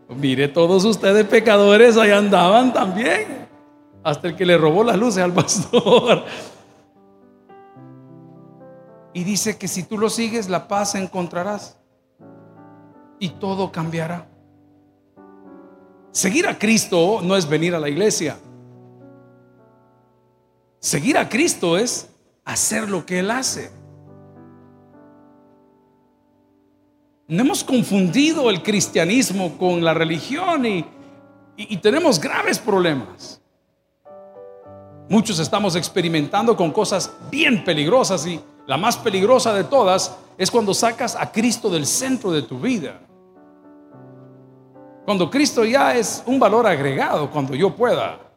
Mire, 0.09 0.49
todos 0.49 0.85
ustedes 0.85 1.25
pecadores 1.27 1.97
ahí 1.97 2.11
andaban 2.11 2.73
también. 2.73 3.49
Hasta 4.03 4.29
el 4.29 4.37
que 4.37 4.47
le 4.47 4.57
robó 4.57 4.83
las 4.83 4.99
luces 4.99 5.23
al 5.23 5.33
pastor. 5.35 6.25
Y 9.13 9.25
dice 9.25 9.59
que 9.59 9.69
si 9.69 9.83
tú 9.83 9.99
lo 9.99 10.09
sigues, 10.09 10.49
la 10.49 10.69
paz 10.69 10.95
encontrarás. 10.95 11.77
Y 13.19 13.31
todo 13.31 13.71
cambiará. 13.71 14.27
Seguir 16.13 16.49
a 16.49 16.59
Cristo 16.59 17.21
no 17.23 17.37
es 17.37 17.49
venir 17.49 17.75
a 17.75 17.81
la 17.81 17.89
iglesia. 17.89 18.37
Seguir 20.81 21.19
a 21.19 21.29
Cristo 21.29 21.77
es 21.77 22.09
hacer 22.45 22.89
lo 22.89 23.05
que 23.05 23.19
Él 23.19 23.31
hace. 23.31 23.71
No 27.29 27.43
hemos 27.43 27.63
confundido 27.63 28.49
el 28.49 28.63
cristianismo 28.63 29.57
con 29.59 29.85
la 29.85 29.93
religión 29.93 30.65
y, 30.65 30.85
y 31.57 31.77
tenemos 31.77 32.19
graves 32.19 32.59
problemas. 32.59 33.41
Muchos 35.11 35.39
estamos 35.39 35.77
experimentando 35.77 36.57
con 36.57 36.73
cosas 36.73 37.13
bien 37.31 37.63
peligrosas 37.63 38.27
y 38.27 38.41
la 38.67 38.79
más 38.79 38.97
peligrosa 38.97 39.53
de 39.53 39.65
todas 39.65 40.17
es 40.39 40.51
cuando 40.51 40.73
sacas 40.73 41.15
a 41.15 41.31
Cristo 41.31 41.69
del 41.69 41.85
centro 41.85 42.33
de 42.33 42.43
tu 42.43 42.59
vida. 42.59 43.01
Cuando 45.05 45.29
Cristo 45.29 45.63
ya 45.65 45.95
es 45.95 46.23
un 46.25 46.39
valor 46.39 46.67
agregado, 46.67 47.31
cuando 47.31 47.55
yo 47.55 47.75
pueda. 47.77 48.30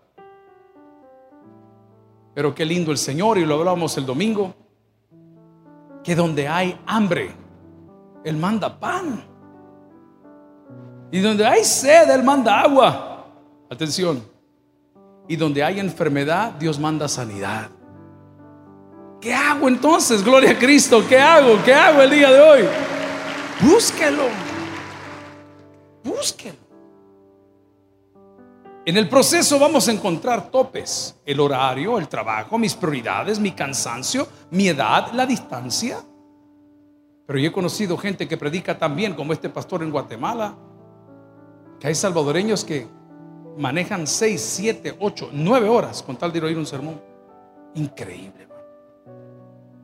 Pero 2.33 2.53
qué 2.53 2.65
lindo 2.65 2.91
el 2.91 2.97
Señor, 2.97 3.37
y 3.37 3.45
lo 3.45 3.55
hablábamos 3.55 3.97
el 3.97 4.05
domingo, 4.05 4.53
que 6.03 6.15
donde 6.15 6.47
hay 6.47 6.79
hambre, 6.85 7.31
Él 8.23 8.37
manda 8.37 8.79
pan. 8.79 9.23
Y 11.11 11.19
donde 11.19 11.45
hay 11.45 11.63
sed, 11.63 12.09
Él 12.09 12.23
manda 12.23 12.61
agua. 12.61 13.27
Atención, 13.69 14.23
y 15.27 15.35
donde 15.35 15.63
hay 15.63 15.79
enfermedad, 15.79 16.53
Dios 16.53 16.79
manda 16.79 17.07
sanidad. 17.07 17.69
¿Qué 19.21 19.33
hago 19.33 19.69
entonces? 19.69 20.23
Gloria 20.23 20.51
a 20.51 20.59
Cristo. 20.59 21.01
¿Qué 21.07 21.17
hago? 21.17 21.57
¿Qué 21.63 21.73
hago 21.73 22.01
el 22.01 22.09
día 22.09 22.29
de 22.29 22.41
hoy? 22.41 22.61
Búsquelo. 23.61 24.23
Búsquelo. 26.03 26.62
En 28.85 28.97
el 28.97 29.07
proceso 29.07 29.57
vamos 29.59 29.87
a 29.87 29.93
encontrar 29.93 30.51
topes. 30.51 31.15
El 31.25 31.39
horario, 31.39 31.97
el 31.97 32.09
trabajo, 32.09 32.57
mis 32.57 32.75
prioridades, 32.75 33.39
mi 33.39 33.51
cansancio, 33.51 34.27
mi 34.51 34.67
edad, 34.67 35.13
la 35.13 35.25
distancia. 35.25 35.99
Pero 37.25 37.39
yo 37.39 37.47
he 37.47 37.53
conocido 37.53 37.97
gente 37.97 38.27
que 38.27 38.35
predica 38.35 38.77
también, 38.77 39.13
como 39.13 39.31
este 39.31 39.49
pastor 39.49 39.83
en 39.83 39.91
Guatemala, 39.91 40.55
que 41.79 41.87
hay 41.87 41.95
salvadoreños 41.95 42.65
que 42.65 42.85
manejan 43.57 44.05
6, 44.05 44.41
7, 44.41 44.97
8, 44.99 45.29
9 45.31 45.69
horas 45.69 46.03
con 46.03 46.17
tal 46.17 46.33
de 46.33 46.41
oír 46.41 46.57
un 46.57 46.65
sermón. 46.65 47.01
Increíble. 47.75 48.49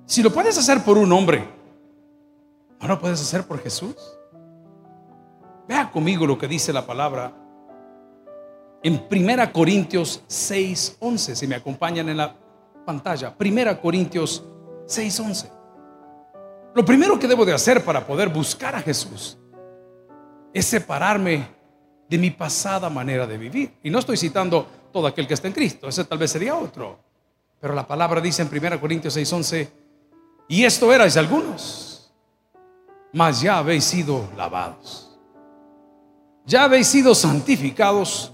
Si 0.05 0.21
lo 0.21 0.33
puedes 0.33 0.57
hacer 0.57 0.83
por 0.83 0.97
un 0.97 1.09
hombre, 1.13 1.47
¿no 2.81 2.87
lo 2.87 2.99
puedes 2.99 3.21
hacer 3.21 3.47
por 3.47 3.61
Jesús? 3.61 3.95
Vea 5.69 5.89
conmigo 5.89 6.27
lo 6.27 6.37
que 6.37 6.49
dice 6.49 6.73
la 6.73 6.85
palabra 6.85 7.31
en 8.83 9.05
1 9.09 9.53
Corintios 9.53 10.23
6, 10.27 10.97
11. 10.99 11.35
Si 11.35 11.47
me 11.47 11.55
acompañan 11.55 12.09
en 12.09 12.17
la 12.17 12.35
pantalla, 12.85 13.35
1 13.39 13.81
Corintios 13.81 14.43
6, 14.85 15.19
11. 15.19 15.51
Lo 16.75 16.85
primero 16.85 17.19
que 17.19 17.27
debo 17.27 17.45
de 17.45 17.53
hacer 17.53 17.83
para 17.83 18.05
poder 18.05 18.29
buscar 18.29 18.75
a 18.75 18.81
Jesús 18.81 19.37
es 20.53 20.65
separarme 20.65 21.47
de 22.07 22.17
mi 22.17 22.31
pasada 22.31 22.89
manera 22.89 23.27
de 23.27 23.37
vivir. 23.37 23.73
Y 23.83 23.89
no 23.89 23.99
estoy 23.99 24.17
citando 24.17 24.67
todo 24.91 25.07
aquel 25.07 25.27
que 25.27 25.33
está 25.33 25.47
en 25.47 25.53
Cristo, 25.53 25.87
ese 25.87 26.03
tal 26.05 26.17
vez 26.17 26.31
sería 26.31 26.55
otro. 26.55 26.99
Pero 27.59 27.73
la 27.73 27.85
palabra 27.85 28.21
dice 28.21 28.41
en 28.41 28.49
1 28.49 28.79
Corintios 28.79 29.15
6:11, 29.15 29.67
y 30.47 30.63
esto 30.63 30.91
erais 30.91 31.17
algunos, 31.17 32.11
mas 33.13 33.41
ya 33.41 33.57
habéis 33.57 33.83
sido 33.83 34.27
lavados, 34.35 35.19
ya 36.45 36.63
habéis 36.63 36.87
sido 36.87 37.13
santificados 37.13 38.31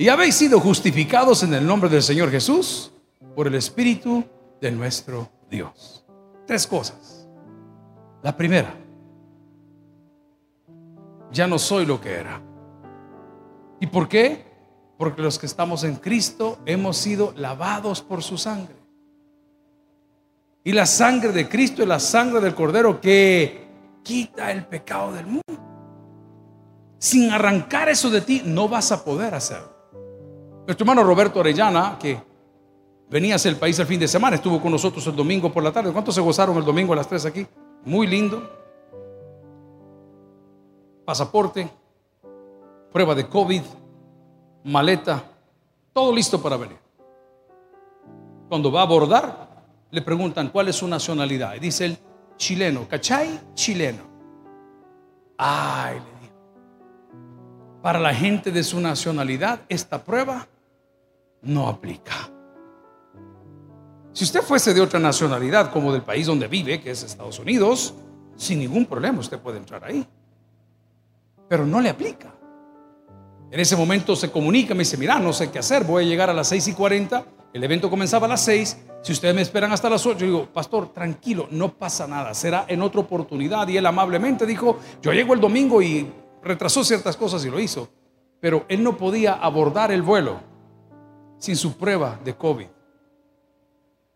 y 0.00 0.08
habéis 0.08 0.34
sido 0.34 0.60
justificados 0.60 1.42
en 1.42 1.52
el 1.52 1.66
nombre 1.66 1.90
del 1.90 2.02
Señor 2.02 2.30
Jesús 2.30 2.90
por 3.36 3.46
el 3.46 3.54
Espíritu 3.54 4.24
de 4.58 4.70
nuestro 4.70 5.28
Dios. 5.50 6.06
Tres 6.46 6.66
cosas. 6.66 7.28
La 8.22 8.34
primera, 8.34 8.72
ya 11.30 11.46
no 11.46 11.58
soy 11.58 11.84
lo 11.84 12.00
que 12.00 12.12
era. 12.12 12.40
¿Y 13.78 13.88
por 13.88 14.08
qué? 14.08 14.46
Porque 14.96 15.20
los 15.20 15.38
que 15.38 15.44
estamos 15.44 15.84
en 15.84 15.96
Cristo 15.96 16.60
hemos 16.64 16.96
sido 16.96 17.34
lavados 17.36 18.00
por 18.00 18.22
su 18.22 18.38
sangre. 18.38 18.76
Y 20.64 20.72
la 20.72 20.86
sangre 20.86 21.30
de 21.30 21.46
Cristo 21.46 21.82
es 21.82 21.88
la 21.88 22.00
sangre 22.00 22.40
del 22.40 22.54
Cordero 22.54 23.02
que 23.02 23.68
quita 24.02 24.50
el 24.50 24.64
pecado 24.64 25.12
del 25.12 25.26
mundo. 25.26 25.42
Sin 26.96 27.30
arrancar 27.30 27.90
eso 27.90 28.08
de 28.08 28.22
ti, 28.22 28.40
no 28.46 28.66
vas 28.66 28.92
a 28.92 29.04
poder 29.04 29.34
hacerlo. 29.34 29.79
Nuestro 30.66 30.84
hermano 30.84 31.02
Roberto 31.02 31.40
Arellana, 31.40 31.98
que 31.98 32.20
venía 33.08 33.34
hacia 33.34 33.50
el 33.50 33.56
país 33.56 33.78
el 33.78 33.86
fin 33.86 33.98
de 33.98 34.08
semana, 34.08 34.36
estuvo 34.36 34.60
con 34.60 34.70
nosotros 34.70 35.06
el 35.06 35.16
domingo 35.16 35.52
por 35.52 35.62
la 35.62 35.72
tarde. 35.72 35.92
¿Cuántos 35.92 36.14
se 36.14 36.20
gozaron 36.20 36.56
el 36.56 36.64
domingo 36.64 36.92
a 36.92 36.96
las 36.96 37.08
3 37.08 37.26
aquí? 37.26 37.46
Muy 37.84 38.06
lindo. 38.06 38.58
Pasaporte, 41.04 41.68
prueba 42.92 43.14
de 43.14 43.28
COVID, 43.28 43.62
maleta, 44.64 45.24
todo 45.92 46.14
listo 46.14 46.40
para 46.40 46.56
venir. 46.56 46.78
Cuando 48.48 48.70
va 48.70 48.80
a 48.80 48.84
abordar, 48.84 49.48
le 49.90 50.02
preguntan 50.02 50.50
cuál 50.50 50.68
es 50.68 50.76
su 50.76 50.86
nacionalidad. 50.86 51.54
Y 51.54 51.60
dice 51.60 51.86
el 51.86 51.98
chileno, 52.36 52.86
¿cachai? 52.88 53.40
Chileno. 53.54 54.02
Ay. 55.36 56.09
Para 57.82 57.98
la 57.98 58.14
gente 58.14 58.50
de 58.50 58.62
su 58.62 58.80
nacionalidad, 58.80 59.60
esta 59.68 60.04
prueba 60.04 60.46
no 61.42 61.68
aplica. 61.68 62.30
Si 64.12 64.24
usted 64.24 64.42
fuese 64.42 64.74
de 64.74 64.80
otra 64.80 64.98
nacionalidad, 64.98 65.72
como 65.72 65.92
del 65.92 66.02
país 66.02 66.26
donde 66.26 66.46
vive, 66.48 66.80
que 66.80 66.90
es 66.90 67.02
Estados 67.02 67.38
Unidos, 67.38 67.94
sin 68.36 68.58
ningún 68.58 68.84
problema 68.86 69.20
usted 69.20 69.38
puede 69.38 69.58
entrar 69.58 69.84
ahí. 69.84 70.06
Pero 71.48 71.64
no 71.64 71.80
le 71.80 71.88
aplica. 71.88 72.34
En 73.50 73.58
ese 73.58 73.76
momento 73.76 74.14
se 74.14 74.30
comunica, 74.30 74.74
me 74.74 74.80
dice, 74.80 74.96
mira, 74.96 75.18
no 75.18 75.32
sé 75.32 75.50
qué 75.50 75.58
hacer, 75.58 75.84
voy 75.84 76.04
a 76.04 76.06
llegar 76.06 76.30
a 76.30 76.34
las 76.34 76.48
6 76.48 76.68
y 76.68 76.72
40, 76.72 77.24
el 77.52 77.64
evento 77.64 77.90
comenzaba 77.90 78.26
a 78.26 78.28
las 78.28 78.44
6, 78.44 78.76
si 79.02 79.12
ustedes 79.12 79.34
me 79.34 79.42
esperan 79.42 79.72
hasta 79.72 79.90
las 79.90 80.04
8, 80.04 80.18
yo 80.18 80.26
digo, 80.26 80.46
pastor, 80.52 80.92
tranquilo, 80.92 81.48
no 81.50 81.72
pasa 81.72 82.06
nada, 82.06 82.34
será 82.34 82.66
en 82.68 82.82
otra 82.82 83.00
oportunidad. 83.00 83.66
Y 83.68 83.76
él 83.76 83.86
amablemente 83.86 84.44
dijo, 84.46 84.78
yo 85.02 85.12
llego 85.12 85.34
el 85.34 85.40
domingo 85.40 85.80
y 85.80 86.06
retrasó 86.42 86.84
ciertas 86.84 87.16
cosas 87.16 87.44
y 87.44 87.50
lo 87.50 87.60
hizo, 87.60 87.88
pero 88.40 88.64
él 88.68 88.82
no 88.82 88.96
podía 88.96 89.34
abordar 89.34 89.92
el 89.92 90.02
vuelo 90.02 90.40
sin 91.38 91.56
su 91.56 91.76
prueba 91.76 92.18
de 92.24 92.34
COVID. 92.34 92.66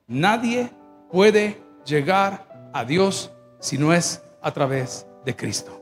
Nadie 0.06 0.70
puede 1.10 1.62
llegar 1.84 2.70
a 2.72 2.84
Dios 2.84 3.30
si 3.58 3.78
no 3.78 3.92
es 3.92 4.22
a 4.42 4.52
través 4.52 5.06
de 5.24 5.34
Cristo. 5.34 5.80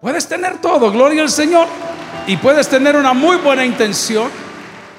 Puedes 0.00 0.26
tener 0.26 0.60
todo, 0.60 0.90
gloria 0.90 1.22
al 1.22 1.28
Señor. 1.28 1.66
Y 2.26 2.36
puedes 2.38 2.68
tener 2.68 2.96
una 2.96 3.12
muy 3.12 3.36
buena 3.36 3.64
intención. 3.64 4.30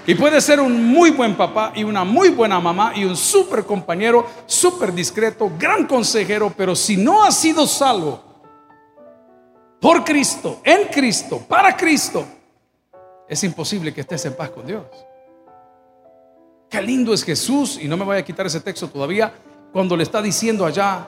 Y 0.06 0.16
puede 0.16 0.42
ser 0.42 0.60
un 0.60 0.86
muy 0.86 1.12
buen 1.12 1.36
papá 1.36 1.72
y 1.76 1.84
una 1.84 2.04
muy 2.04 2.30
buena 2.30 2.60
mamá 2.60 2.94
y 2.96 3.06
un 3.06 3.16
súper 3.16 3.64
compañero, 3.64 4.28
súper 4.46 4.94
discreto, 4.94 5.52
gran 5.58 5.86
consejero, 5.86 6.52
pero 6.56 6.76
si 6.76 6.98
no 6.98 7.24
ha 7.24 7.32
sido 7.32 7.68
salvo 7.68 8.31
por 9.82 10.04
Cristo, 10.04 10.62
en 10.64 10.90
Cristo, 10.90 11.40
para 11.40 11.76
Cristo, 11.76 12.24
es 13.28 13.44
imposible 13.44 13.92
que 13.92 14.02
estés 14.02 14.24
en 14.28 14.36
paz 14.36 14.52
con 14.52 14.66
Dios. 14.66 14.86
Qué 16.70 16.82
lindo 16.84 17.14
es 17.14 17.24
Jesús, 17.24 17.80
y 17.82 17.88
no 17.88 17.98
me 17.98 18.06
voy 18.06 18.18
a 18.18 18.24
quitar 18.24 18.46
ese 18.46 18.62
texto 18.62 18.88
todavía, 18.88 19.34
cuando 19.74 19.98
le 19.98 20.04
está 20.04 20.22
diciendo 20.22 20.68
allá 20.68 21.08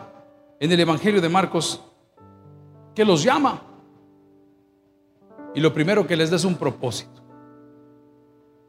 en 0.60 0.72
el 0.72 0.80
Evangelio 0.80 1.22
de 1.22 1.30
Marcos 1.30 1.84
que 2.96 3.06
los 3.06 3.22
llama. 3.22 3.62
Y 5.54 5.60
lo 5.60 5.72
primero 5.72 6.08
que 6.08 6.16
les 6.16 6.32
da 6.32 6.38
es 6.38 6.46
un 6.46 6.56
propósito. 6.56 7.22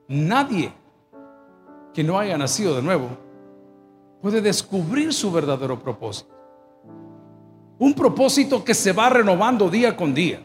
Nadie 0.08 0.70
que 1.94 2.04
no 2.04 2.18
haya 2.18 2.36
nacido 2.36 2.76
de 2.76 2.82
nuevo 2.82 3.08
puede 4.20 4.42
descubrir 4.42 5.14
su 5.14 5.32
verdadero 5.32 5.78
propósito. 5.78 6.33
Un 7.84 7.92
propósito 7.92 8.64
que 8.64 8.72
se 8.72 8.92
va 8.92 9.10
renovando 9.10 9.68
día 9.68 9.94
con 9.94 10.14
día. 10.14 10.40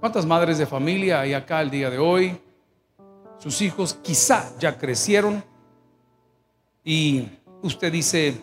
¿Cuántas 0.00 0.24
madres 0.24 0.56
de 0.56 0.64
familia 0.64 1.20
hay 1.20 1.34
acá 1.34 1.60
el 1.60 1.70
día 1.70 1.90
de 1.90 1.98
hoy? 1.98 2.40
Sus 3.36 3.60
hijos 3.60 3.92
quizá 4.02 4.56
ya 4.58 4.78
crecieron 4.78 5.44
y 6.82 7.28
usted 7.60 7.92
dice, 7.92 8.40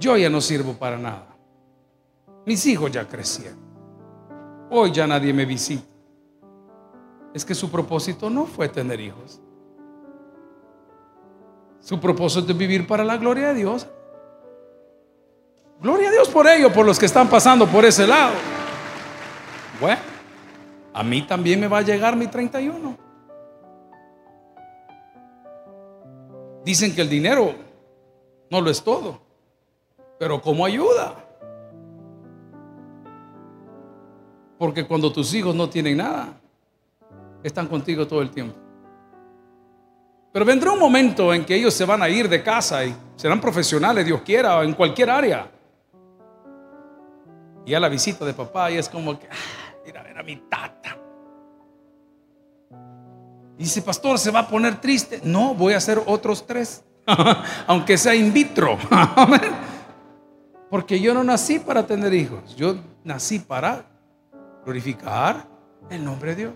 yo 0.00 0.16
ya 0.16 0.28
no 0.28 0.40
sirvo 0.40 0.72
para 0.72 0.98
nada. 0.98 1.28
Mis 2.44 2.66
hijos 2.66 2.90
ya 2.90 3.06
crecieron. 3.06 3.60
Hoy 4.68 4.90
ya 4.90 5.06
nadie 5.06 5.32
me 5.32 5.44
visita 5.44 5.94
es 7.32 7.44
que 7.44 7.54
su 7.54 7.70
propósito 7.70 8.30
no 8.30 8.46
fue 8.46 8.68
tener 8.68 9.00
hijos. 9.00 9.40
Su 11.80 12.00
propósito 12.00 12.50
es 12.50 12.58
vivir 12.58 12.86
para 12.86 13.04
la 13.04 13.16
gloria 13.16 13.48
de 13.48 13.54
Dios. 13.54 13.88
Gloria 15.80 16.08
a 16.08 16.12
Dios 16.12 16.28
por 16.28 16.46
ello, 16.46 16.72
por 16.72 16.86
los 16.86 16.98
que 16.98 17.06
están 17.06 17.28
pasando 17.28 17.66
por 17.66 17.84
ese 17.84 18.06
lado. 18.06 18.32
Bueno, 19.80 20.00
a 20.92 21.02
mí 21.02 21.22
también 21.22 21.60
me 21.60 21.68
va 21.68 21.78
a 21.78 21.82
llegar 21.82 22.16
mi 22.16 22.26
31. 22.26 22.96
Dicen 26.64 26.94
que 26.94 27.02
el 27.02 27.08
dinero 27.08 27.54
no 28.50 28.60
lo 28.60 28.70
es 28.70 28.82
todo, 28.82 29.20
pero 30.18 30.40
como 30.40 30.64
ayuda. 30.64 31.14
Porque 34.56 34.86
cuando 34.86 35.12
tus 35.12 35.34
hijos 35.34 35.54
no 35.54 35.68
tienen 35.68 35.98
nada, 35.98 36.40
están 37.42 37.66
contigo 37.66 38.06
todo 38.06 38.22
el 38.22 38.30
tiempo. 38.30 38.56
Pero 40.32 40.44
vendrá 40.44 40.72
un 40.72 40.78
momento 40.78 41.34
en 41.34 41.44
que 41.44 41.54
ellos 41.54 41.74
se 41.74 41.84
van 41.84 42.02
a 42.02 42.08
ir 42.08 42.28
de 42.28 42.42
casa 42.42 42.84
y 42.84 42.94
serán 43.14 43.40
profesionales, 43.40 44.06
Dios 44.06 44.22
quiera, 44.22 44.62
en 44.62 44.72
cualquier 44.72 45.10
área. 45.10 45.50
Y 47.66 47.74
a 47.74 47.80
la 47.80 47.88
visita 47.88 48.24
de 48.24 48.34
papá 48.34 48.70
y 48.70 48.76
es 48.76 48.88
como 48.88 49.18
que, 49.18 49.26
ah, 49.26 49.74
mira 49.84 50.00
a 50.00 50.04
ver 50.04 50.18
a 50.18 50.22
mi 50.22 50.36
tata. 50.36 50.98
Dice, 53.56 53.82
pastor, 53.82 54.18
¿se 54.18 54.30
va 54.30 54.40
a 54.40 54.48
poner 54.48 54.80
triste? 54.80 55.20
No, 55.24 55.54
voy 55.54 55.74
a 55.74 55.76
hacer 55.76 56.02
otros 56.06 56.46
tres, 56.46 56.84
aunque 57.66 57.96
sea 57.96 58.14
in 58.14 58.32
vitro. 58.32 58.76
Porque 60.70 61.00
yo 61.00 61.14
no 61.14 61.22
nací 61.22 61.60
para 61.60 61.86
tener 61.86 62.12
hijos, 62.12 62.56
yo 62.56 62.76
nací 63.04 63.38
para 63.38 63.86
glorificar 64.64 65.46
el 65.88 66.04
nombre 66.04 66.34
de 66.34 66.36
Dios. 66.36 66.54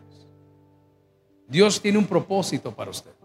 Dios 1.47 1.81
tiene 1.81 1.99
un 1.99 2.07
propósito 2.07 2.75
para 2.75 2.91
usted. 2.91 3.18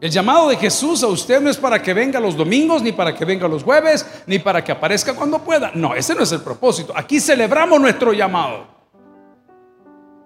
El 0.00 0.10
llamado 0.10 0.48
de 0.48 0.56
Jesús 0.56 1.02
a 1.02 1.08
usted 1.08 1.42
no 1.42 1.50
es 1.50 1.58
para 1.58 1.82
que 1.82 1.92
venga 1.92 2.18
los 2.18 2.34
domingos, 2.34 2.82
ni 2.82 2.90
para 2.90 3.14
que 3.14 3.26
venga 3.26 3.46
los 3.46 3.62
jueves, 3.62 4.06
ni 4.26 4.38
para 4.38 4.64
que 4.64 4.72
aparezca 4.72 5.14
cuando 5.14 5.38
pueda. 5.40 5.72
No, 5.74 5.94
ese 5.94 6.14
no 6.14 6.22
es 6.22 6.32
el 6.32 6.40
propósito. 6.40 6.94
Aquí 6.96 7.20
celebramos 7.20 7.78
nuestro 7.78 8.14
llamado. 8.14 8.66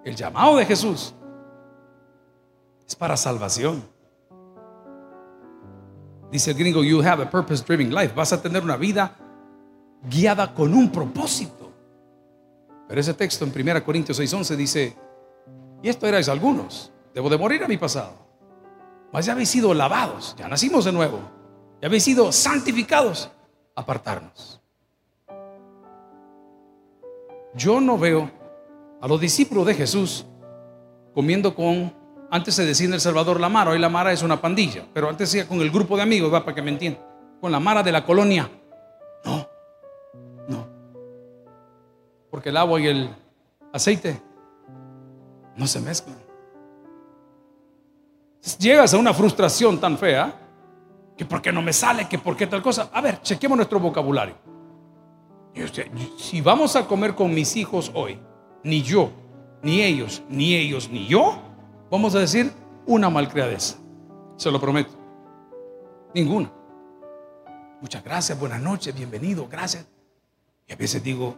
El 0.04 0.14
llamado 0.14 0.56
de 0.56 0.64
Jesús 0.64 1.12
es 2.86 2.94
para 2.94 3.16
salvación. 3.16 3.84
Dice 6.30 6.52
el 6.52 6.56
gringo, 6.56 6.84
you 6.84 7.02
have 7.02 7.22
a 7.22 7.28
purpose 7.28 7.64
driven 7.64 7.92
life. 7.92 8.14
Vas 8.14 8.32
a 8.32 8.40
tener 8.40 8.62
una 8.62 8.76
vida 8.76 9.16
guiada 10.08 10.54
con 10.54 10.72
un 10.72 10.92
propósito. 10.92 11.72
Pero 12.86 13.00
ese 13.00 13.14
texto 13.14 13.44
en 13.44 13.50
1 13.50 13.84
Corintios 13.84 14.20
6:11 14.20 14.56
dice, 14.56 14.96
y 15.82 15.88
esto 15.88 16.06
erais 16.06 16.28
algunos. 16.28 16.92
Debo 17.12 17.28
de 17.28 17.38
morir 17.38 17.64
a 17.64 17.68
mi 17.68 17.76
pasado. 17.76 18.23
Ya 19.22 19.32
habéis 19.32 19.48
sido 19.48 19.72
lavados, 19.74 20.34
ya 20.36 20.48
nacimos 20.48 20.84
de 20.84 20.92
nuevo. 20.92 21.20
Ya 21.80 21.88
habéis 21.88 22.04
sido 22.04 22.32
santificados. 22.32 23.30
Apartarnos. 23.76 24.60
Yo 27.54 27.80
no 27.80 27.98
veo 27.98 28.30
a 29.00 29.08
los 29.08 29.20
discípulos 29.20 29.66
de 29.66 29.74
Jesús 29.74 30.26
comiendo 31.14 31.54
con, 31.54 31.92
antes 32.30 32.54
se 32.54 32.64
decía 32.64 32.86
en 32.86 32.94
El 32.94 33.00
Salvador 33.00 33.40
la 33.40 33.48
Mara, 33.48 33.70
hoy 33.70 33.78
la 33.78 33.88
Mara 33.88 34.12
es 34.12 34.22
una 34.22 34.40
pandilla, 34.40 34.84
pero 34.92 35.08
antes 35.08 35.30
decía 35.30 35.48
con 35.48 35.60
el 35.60 35.70
grupo 35.70 35.96
de 35.96 36.02
amigos, 36.02 36.32
va 36.32 36.44
para 36.44 36.54
que 36.54 36.62
me 36.62 36.70
entiendan, 36.70 37.02
con 37.40 37.52
la 37.52 37.60
Mara 37.60 37.82
de 37.82 37.92
la 37.92 38.04
colonia. 38.04 38.50
No, 39.24 39.48
no. 40.48 40.66
Porque 42.30 42.48
el 42.48 42.56
agua 42.56 42.80
y 42.80 42.86
el 42.88 43.10
aceite 43.72 44.20
no 45.56 45.66
se 45.66 45.80
mezclan. 45.80 46.23
Llegas 48.58 48.92
a 48.92 48.98
una 48.98 49.14
frustración 49.14 49.80
tan 49.80 49.96
fea 49.96 50.34
que 51.16 51.24
por 51.24 51.40
qué 51.40 51.50
no 51.50 51.62
me 51.62 51.72
sale, 51.72 52.08
que 52.08 52.18
por 52.18 52.36
qué 52.36 52.46
tal 52.46 52.62
cosa. 52.62 52.90
A 52.92 53.00
ver, 53.00 53.22
chequemos 53.22 53.56
nuestro 53.56 53.80
vocabulario. 53.80 54.36
Si 56.18 56.40
vamos 56.40 56.76
a 56.76 56.86
comer 56.86 57.14
con 57.14 57.32
mis 57.32 57.56
hijos 57.56 57.90
hoy, 57.94 58.18
ni 58.62 58.82
yo, 58.82 59.10
ni 59.62 59.82
ellos, 59.82 60.22
ni 60.28 60.54
ellos, 60.54 60.90
ni 60.90 61.06
yo, 61.06 61.38
vamos 61.90 62.14
a 62.14 62.18
decir 62.18 62.52
una 62.86 63.08
malcriadeza. 63.08 63.78
Se 64.36 64.50
lo 64.50 64.60
prometo. 64.60 64.90
Ninguna. 66.12 66.52
Muchas 67.80 68.04
gracias, 68.04 68.38
buenas 68.38 68.60
noches, 68.60 68.94
bienvenido, 68.94 69.48
gracias. 69.48 69.86
Y 70.66 70.72
a 70.72 70.76
veces 70.76 71.02
digo, 71.02 71.36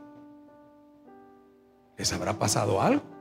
¿les 1.97 2.12
habrá 2.12 2.33
pasado 2.33 2.81
algo? 2.81 3.15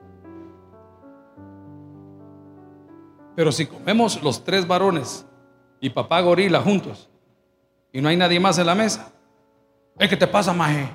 Pero 3.36 3.52
si 3.52 3.66
comemos 3.66 4.22
los 4.24 4.44
tres 4.44 4.66
varones 4.66 5.26
y 5.80 5.90
papá 5.90 6.22
gorila 6.22 6.62
juntos 6.62 7.10
y 7.92 8.02
no 8.02 8.10
hay 8.10 8.18
nadie 8.18 8.40
más 8.40 8.58
en 8.58 8.66
la 8.66 8.76
mesa, 8.76 9.12
¿qué 9.98 10.16
te 10.16 10.28
pasa, 10.28 10.54
maje? 10.54 10.90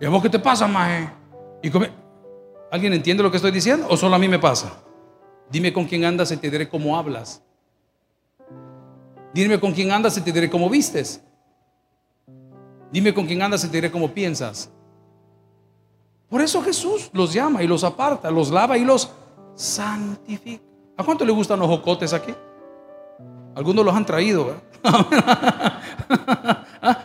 ¿Y 0.00 0.06
vos 0.06 0.22
qué 0.22 0.30
te 0.30 0.38
pasa, 0.38 0.66
maje? 0.66 1.10
Y 1.62 1.70
¿Alguien 2.70 2.92
entiende 2.92 3.22
lo 3.22 3.30
que 3.30 3.36
estoy 3.36 3.50
diciendo 3.50 3.86
o 3.90 3.96
solo 3.96 4.14
a 4.14 4.18
mí 4.18 4.28
me 4.28 4.38
pasa? 4.38 4.72
Dime 5.50 5.72
con 5.72 5.86
quién 5.86 6.04
andas 6.04 6.30
y 6.30 6.36
te 6.36 6.48
diré 6.48 6.68
cómo 6.68 6.96
hablas. 6.96 7.42
Dime 9.34 9.58
con 9.58 9.72
quién 9.72 9.90
andas 9.90 10.16
y 10.16 10.20
te 10.20 10.30
diré 10.30 10.48
cómo 10.48 10.70
vistes. 10.70 11.20
Dime 12.92 13.12
con 13.12 13.26
quién 13.26 13.42
andas 13.42 13.64
y 13.64 13.68
te 13.68 13.76
diré 13.76 13.90
cómo 13.90 14.12
piensas. 14.12 14.70
Por 16.28 16.40
eso 16.40 16.62
Jesús 16.62 17.10
los 17.12 17.32
llama 17.32 17.62
y 17.62 17.66
los 17.66 17.82
aparta, 17.82 18.30
los 18.30 18.50
lava 18.50 18.78
y 18.78 18.84
los 18.84 19.10
santifica. 19.56 20.69
¿A 21.00 21.02
cuánto 21.02 21.24
le 21.24 21.32
gustan 21.32 21.58
los 21.58 21.66
jocotes 21.66 22.12
aquí? 22.12 22.34
Algunos 23.54 23.86
los 23.86 23.94
han 23.94 24.04
traído, 24.04 24.54
ah, 24.84 25.80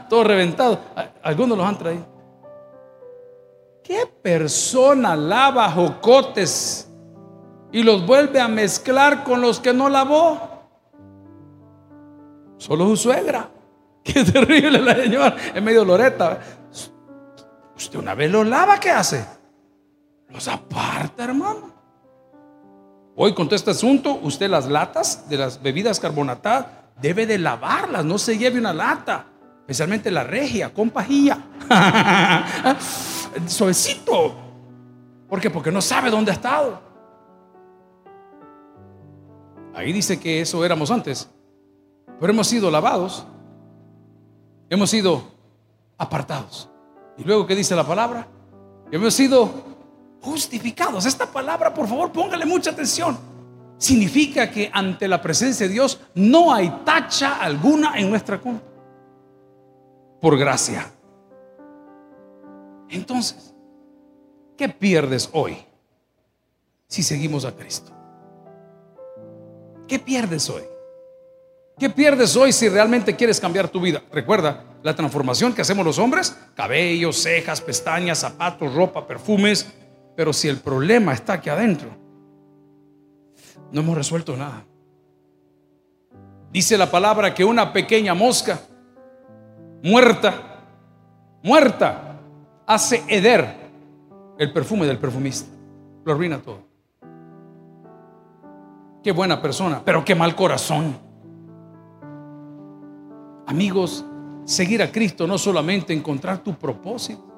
Todo 0.10 0.26
reventado. 0.26 0.78
Algunos 1.24 1.58
los 1.58 1.66
han 1.66 1.78
traído. 1.78 2.06
¿Qué 3.82 4.06
persona 4.22 5.16
lava 5.16 5.72
jocotes 5.72 6.92
y 7.72 7.84
los 7.84 8.06
vuelve 8.06 8.42
a 8.42 8.50
mezclar 8.50 9.24
con 9.24 9.40
los 9.40 9.62
que 9.62 9.72
no 9.72 9.88
lavó? 9.88 10.42
Solo 12.58 12.88
su 12.88 12.98
suegra. 12.98 13.50
Qué 14.04 14.26
terrible 14.26 14.82
la 14.82 14.96
señora. 14.96 15.38
En 15.54 15.64
medio 15.64 15.86
loreta. 15.86 16.42
Usted 17.78 17.98
una 17.98 18.14
vez 18.14 18.30
los 18.30 18.46
lava, 18.46 18.78
¿qué 18.78 18.92
hace? 18.92 19.26
Los 20.28 20.50
aparta, 20.50 21.24
hermano. 21.24 21.75
Hoy 23.18 23.34
con 23.34 23.48
todo 23.48 23.56
este 23.56 23.72
asunto, 23.72 24.20
usted 24.22 24.50
las 24.50 24.68
latas 24.68 25.30
de 25.30 25.38
las 25.38 25.62
bebidas 25.62 26.00
carbonatadas 26.02 26.68
debe 27.02 27.26
de 27.26 27.38
lavarlas, 27.38 28.04
no 28.04 28.18
se 28.18 28.38
lleve 28.38 28.60
una 28.60 28.74
lata, 28.74 29.28
especialmente 29.62 30.12
la 30.12 30.24
regia 30.24 30.74
con 30.74 30.90
pajilla. 30.90 31.40
Suavecito. 33.48 34.36
¿Por 35.30 35.40
qué? 35.40 35.50
Porque 35.50 35.72
no 35.72 35.82
sabe 35.82 36.10
dónde 36.10 36.32
ha 36.32 36.34
estado. 36.34 36.82
Ahí 39.74 39.94
dice 39.94 40.20
que 40.20 40.42
eso 40.42 40.64
éramos 40.64 40.92
antes, 40.92 41.30
pero 42.20 42.32
hemos 42.32 42.48
sido 42.48 42.72
lavados, 42.72 43.26
hemos 44.70 44.90
sido 44.90 45.24
apartados. 45.98 46.70
Y 47.18 47.24
luego, 47.24 47.46
¿qué 47.46 47.56
dice 47.56 47.76
la 47.76 47.86
palabra? 47.86 48.28
Hemos 48.92 49.14
sido 49.14 49.75
Justificados. 50.26 51.06
Esta 51.06 51.28
palabra, 51.28 51.72
por 51.72 51.88
favor, 51.88 52.12
póngale 52.12 52.48
mucha 52.48 52.72
atención. 52.72 53.16
Significa 53.78 54.50
que 54.50 54.72
ante 54.74 55.08
la 55.08 55.22
presencia 55.22 55.68
de 55.68 55.74
Dios 55.74 56.00
no 56.16 56.52
hay 56.52 56.82
tacha 56.84 57.36
alguna 57.36 58.00
en 58.00 58.10
nuestra 58.10 58.40
culpa. 58.42 58.66
Por 60.20 60.36
gracia. 60.36 60.92
Entonces, 62.90 63.54
¿qué 64.58 64.68
pierdes 64.68 65.30
hoy 65.32 65.58
si 66.88 67.04
seguimos 67.04 67.46
a 67.46 67.52
Cristo? 67.52 67.92
¿Qué 69.88 70.00
pierdes 70.00 70.50
hoy? 70.50 70.64
¿Qué 71.78 71.92
pierdes 71.92 72.36
hoy 72.36 72.52
si 72.52 72.68
realmente 72.68 73.16
quieres 73.16 73.40
cambiar 73.40 73.70
tu 73.70 73.80
vida? 73.80 74.02
Recuerda 74.12 74.64
la 74.82 74.96
transformación 74.96 75.54
que 75.54 75.62
hacemos 75.62 75.86
los 75.86 76.00
hombres, 76.00 76.36
cabellos, 76.56 77.22
cejas, 77.22 77.62
pestañas, 77.62 78.18
zapatos, 78.18 78.74
ropa, 78.74 79.06
perfumes, 79.06 79.68
pero 80.16 80.34
si 80.34 80.48
el 80.48 80.58
problema 80.58 81.14
está 81.14 81.34
aquí 81.34 81.50
adentro, 81.50 81.90
no 83.72 83.82
hemos 83.82 83.98
resuelto 83.98 84.36
nada. 84.38 84.66
Dice 86.52 86.78
la 86.78 86.90
palabra 86.90 87.34
que 87.34 87.44
una 87.44 87.74
pequeña 87.74 88.14
mosca 88.14 88.60
muerta, 89.84 90.34
muerta, 91.44 92.20
hace 92.66 93.04
heder 93.08 93.56
el 94.38 94.52
perfume 94.54 94.86
del 94.86 94.98
perfumista. 94.98 95.50
Lo 96.04 96.14
arruina 96.14 96.40
todo. 96.40 96.60
Qué 99.04 99.12
buena 99.12 99.42
persona, 99.42 99.82
pero 99.84 100.04
qué 100.04 100.16
mal 100.16 100.36
corazón. 100.36 100.98
Amigos, 103.46 104.04
seguir 104.46 104.82
a 104.82 104.92
Cristo 104.92 105.28
no 105.28 105.38
solamente 105.38 105.94
encontrar 105.94 106.40
tu 106.40 106.56
propósito. 106.56 107.35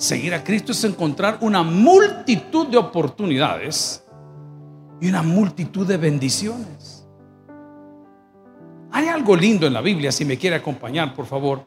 Seguir 0.00 0.32
a 0.32 0.42
Cristo 0.42 0.72
es 0.72 0.82
encontrar 0.84 1.36
una 1.42 1.62
multitud 1.62 2.68
de 2.68 2.78
oportunidades 2.78 4.02
y 4.98 5.10
una 5.10 5.22
multitud 5.22 5.86
de 5.86 5.98
bendiciones. 5.98 7.06
Hay 8.92 9.08
algo 9.08 9.36
lindo 9.36 9.66
en 9.66 9.74
la 9.74 9.82
Biblia, 9.82 10.10
si 10.10 10.24
me 10.24 10.38
quiere 10.38 10.56
acompañar, 10.56 11.14
por 11.14 11.26
favor. 11.26 11.62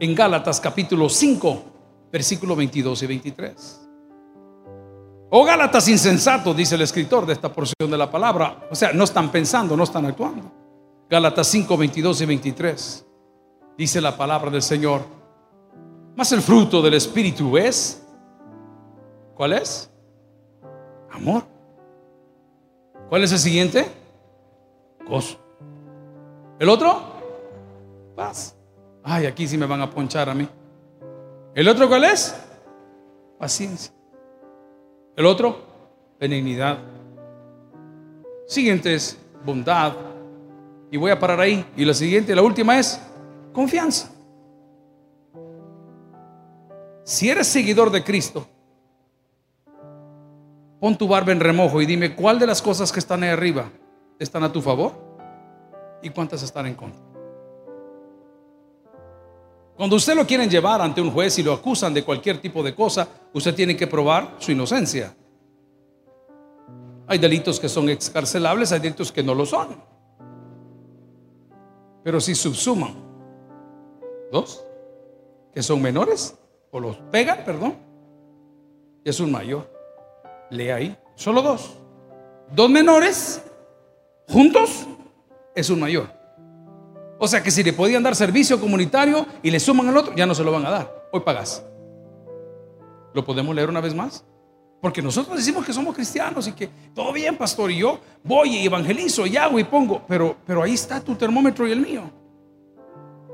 En 0.00 0.12
Gálatas 0.12 0.60
capítulo 0.60 1.08
5, 1.08 1.62
versículo 2.10 2.56
22 2.56 3.00
y 3.00 3.06
23. 3.06 3.88
Oh 5.30 5.44
Gálatas 5.44 5.86
insensatos, 5.86 6.56
dice 6.56 6.74
el 6.74 6.80
escritor 6.80 7.26
de 7.26 7.34
esta 7.34 7.52
porción 7.52 7.92
de 7.92 7.96
la 7.96 8.10
palabra. 8.10 8.66
O 8.68 8.74
sea, 8.74 8.92
no 8.92 9.04
están 9.04 9.30
pensando, 9.30 9.76
no 9.76 9.84
están 9.84 10.06
actuando. 10.06 10.50
Gálatas 11.08 11.46
5, 11.46 11.76
22 11.76 12.22
y 12.22 12.26
23. 12.26 13.06
Dice 13.78 14.00
la 14.00 14.16
palabra 14.16 14.50
del 14.50 14.62
Señor. 14.62 15.21
Más 16.16 16.30
el 16.32 16.42
fruto 16.42 16.82
del 16.82 16.94
Espíritu 16.94 17.56
es. 17.56 18.02
¿Cuál 19.34 19.54
es? 19.54 19.90
Amor. 21.10 21.44
¿Cuál 23.08 23.24
es 23.24 23.32
el 23.32 23.38
siguiente? 23.38 23.86
Gozo. 25.06 25.38
¿El 26.58 26.68
otro? 26.68 27.02
Paz. 28.14 28.54
Ay, 29.02 29.26
aquí 29.26 29.48
sí 29.48 29.58
me 29.58 29.66
van 29.66 29.80
a 29.80 29.90
ponchar 29.90 30.28
a 30.28 30.34
mí. 30.34 30.48
¿El 31.54 31.68
otro 31.68 31.88
cuál 31.88 32.04
es? 32.04 32.34
Paciencia. 33.38 33.92
El 35.16 35.26
otro, 35.26 35.58
benignidad. 36.18 36.78
Siguiente 38.46 38.94
es 38.94 39.18
bondad. 39.44 39.92
Y 40.90 40.96
voy 40.96 41.10
a 41.10 41.18
parar 41.18 41.40
ahí. 41.40 41.64
Y 41.76 41.84
la 41.84 41.94
siguiente, 41.94 42.34
la 42.34 42.42
última 42.42 42.78
es 42.78 43.00
confianza. 43.52 44.10
Si 47.04 47.28
eres 47.28 47.48
seguidor 47.48 47.90
de 47.90 48.04
Cristo, 48.04 48.46
pon 50.80 50.96
tu 50.96 51.08
barba 51.08 51.32
en 51.32 51.40
remojo 51.40 51.80
y 51.80 51.86
dime 51.86 52.14
cuál 52.14 52.38
de 52.38 52.46
las 52.46 52.62
cosas 52.62 52.92
que 52.92 53.00
están 53.00 53.22
ahí 53.22 53.30
arriba 53.30 53.70
están 54.18 54.44
a 54.44 54.52
tu 54.52 54.62
favor 54.62 54.92
y 56.00 56.10
cuántas 56.10 56.42
están 56.42 56.66
en 56.66 56.74
contra. 56.74 57.00
Cuando 59.76 59.96
usted 59.96 60.14
lo 60.14 60.26
quieren 60.26 60.48
llevar 60.48 60.80
ante 60.80 61.00
un 61.00 61.10
juez 61.10 61.38
y 61.38 61.42
lo 61.42 61.52
acusan 61.52 61.92
de 61.92 62.04
cualquier 62.04 62.40
tipo 62.40 62.62
de 62.62 62.74
cosa, 62.74 63.08
usted 63.32 63.54
tiene 63.54 63.76
que 63.76 63.86
probar 63.88 64.36
su 64.38 64.52
inocencia. 64.52 65.14
Hay 67.08 67.18
delitos 67.18 67.58
que 67.58 67.68
son 67.68 67.88
excarcelables, 67.88 68.70
hay 68.70 68.78
delitos 68.78 69.10
que 69.10 69.24
no 69.24 69.34
lo 69.34 69.44
son. 69.44 69.82
Pero 72.04 72.20
si 72.20 72.34
subsuman 72.34 72.94
dos, 74.30 74.64
que 75.52 75.62
son 75.62 75.82
menores, 75.82 76.36
o 76.72 76.80
los 76.80 76.96
pegan, 77.12 77.44
perdón, 77.44 77.76
es 79.04 79.20
un 79.20 79.30
mayor. 79.30 79.70
Lea 80.50 80.76
ahí, 80.76 80.96
solo 81.14 81.42
dos. 81.42 81.78
Dos 82.50 82.68
menores 82.68 83.42
juntos 84.26 84.86
es 85.54 85.70
un 85.70 85.80
mayor. 85.80 86.08
O 87.18 87.28
sea 87.28 87.42
que 87.42 87.50
si 87.50 87.62
le 87.62 87.72
podían 87.72 88.02
dar 88.02 88.16
servicio 88.16 88.58
comunitario 88.58 89.26
y 89.42 89.50
le 89.50 89.60
suman 89.60 89.88
al 89.88 89.96
otro, 89.96 90.14
ya 90.16 90.26
no 90.26 90.34
se 90.34 90.42
lo 90.42 90.50
van 90.50 90.66
a 90.66 90.70
dar. 90.70 91.08
Hoy 91.12 91.20
pagas. 91.20 91.62
¿Lo 93.14 93.24
podemos 93.24 93.54
leer 93.54 93.68
una 93.68 93.80
vez 93.80 93.94
más? 93.94 94.24
Porque 94.80 95.02
nosotros 95.02 95.36
decimos 95.36 95.64
que 95.64 95.74
somos 95.74 95.94
cristianos 95.94 96.48
y 96.48 96.52
que 96.52 96.68
todo 96.94 97.12
bien, 97.12 97.36
pastor, 97.36 97.70
y 97.70 97.78
yo 97.78 98.00
voy 98.24 98.56
y 98.56 98.66
evangelizo 98.66 99.26
y 99.26 99.36
hago 99.36 99.58
y 99.58 99.64
pongo, 99.64 100.02
pero, 100.08 100.36
pero 100.46 100.62
ahí 100.62 100.72
está 100.72 101.00
tu 101.00 101.14
termómetro 101.14 101.68
y 101.68 101.72
el 101.72 101.80
mío. 101.80 102.10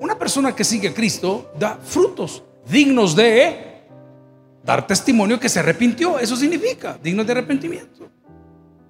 Una 0.00 0.18
persona 0.18 0.54
que 0.54 0.64
sigue 0.64 0.88
a 0.88 0.94
Cristo 0.94 1.52
da 1.58 1.78
frutos 1.82 2.42
dignos 2.68 3.16
de 3.16 3.82
dar 4.64 4.86
testimonio 4.86 5.40
que 5.40 5.48
se 5.48 5.60
arrepintió. 5.60 6.18
Eso 6.18 6.36
significa 6.36 6.98
dignos 7.02 7.26
de 7.26 7.32
arrepentimiento. 7.32 8.08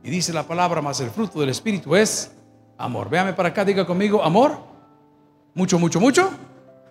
Y 0.02 0.10
dice 0.10 0.32
la 0.32 0.42
palabra 0.42 0.80
más 0.82 1.00
el 1.00 1.10
fruto 1.10 1.40
del 1.40 1.50
Espíritu 1.50 1.94
es 1.94 2.32
amor. 2.76 3.08
Véame 3.08 3.32
para 3.32 3.50
acá, 3.50 3.64
diga 3.64 3.86
conmigo, 3.86 4.22
amor, 4.22 4.58
mucho, 5.54 5.78
mucho, 5.78 6.00
mucho. 6.00 6.30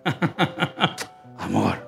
Amor. 1.38 1.86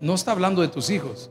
No 0.00 0.14
está 0.14 0.32
hablando 0.32 0.62
de 0.62 0.68
tus 0.68 0.90
hijos. 0.90 1.30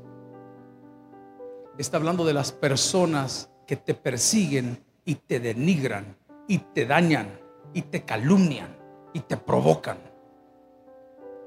Está 1.77 1.97
hablando 1.97 2.25
de 2.25 2.33
las 2.33 2.51
personas 2.51 3.49
que 3.65 3.75
te 3.75 3.93
persiguen 3.93 4.83
y 5.05 5.15
te 5.15 5.39
denigran 5.39 6.15
y 6.47 6.59
te 6.59 6.85
dañan 6.85 7.39
y 7.73 7.81
te 7.83 8.03
calumnian 8.03 8.81
y 9.13 9.19
te 9.19 9.38
provocan. 9.38 9.97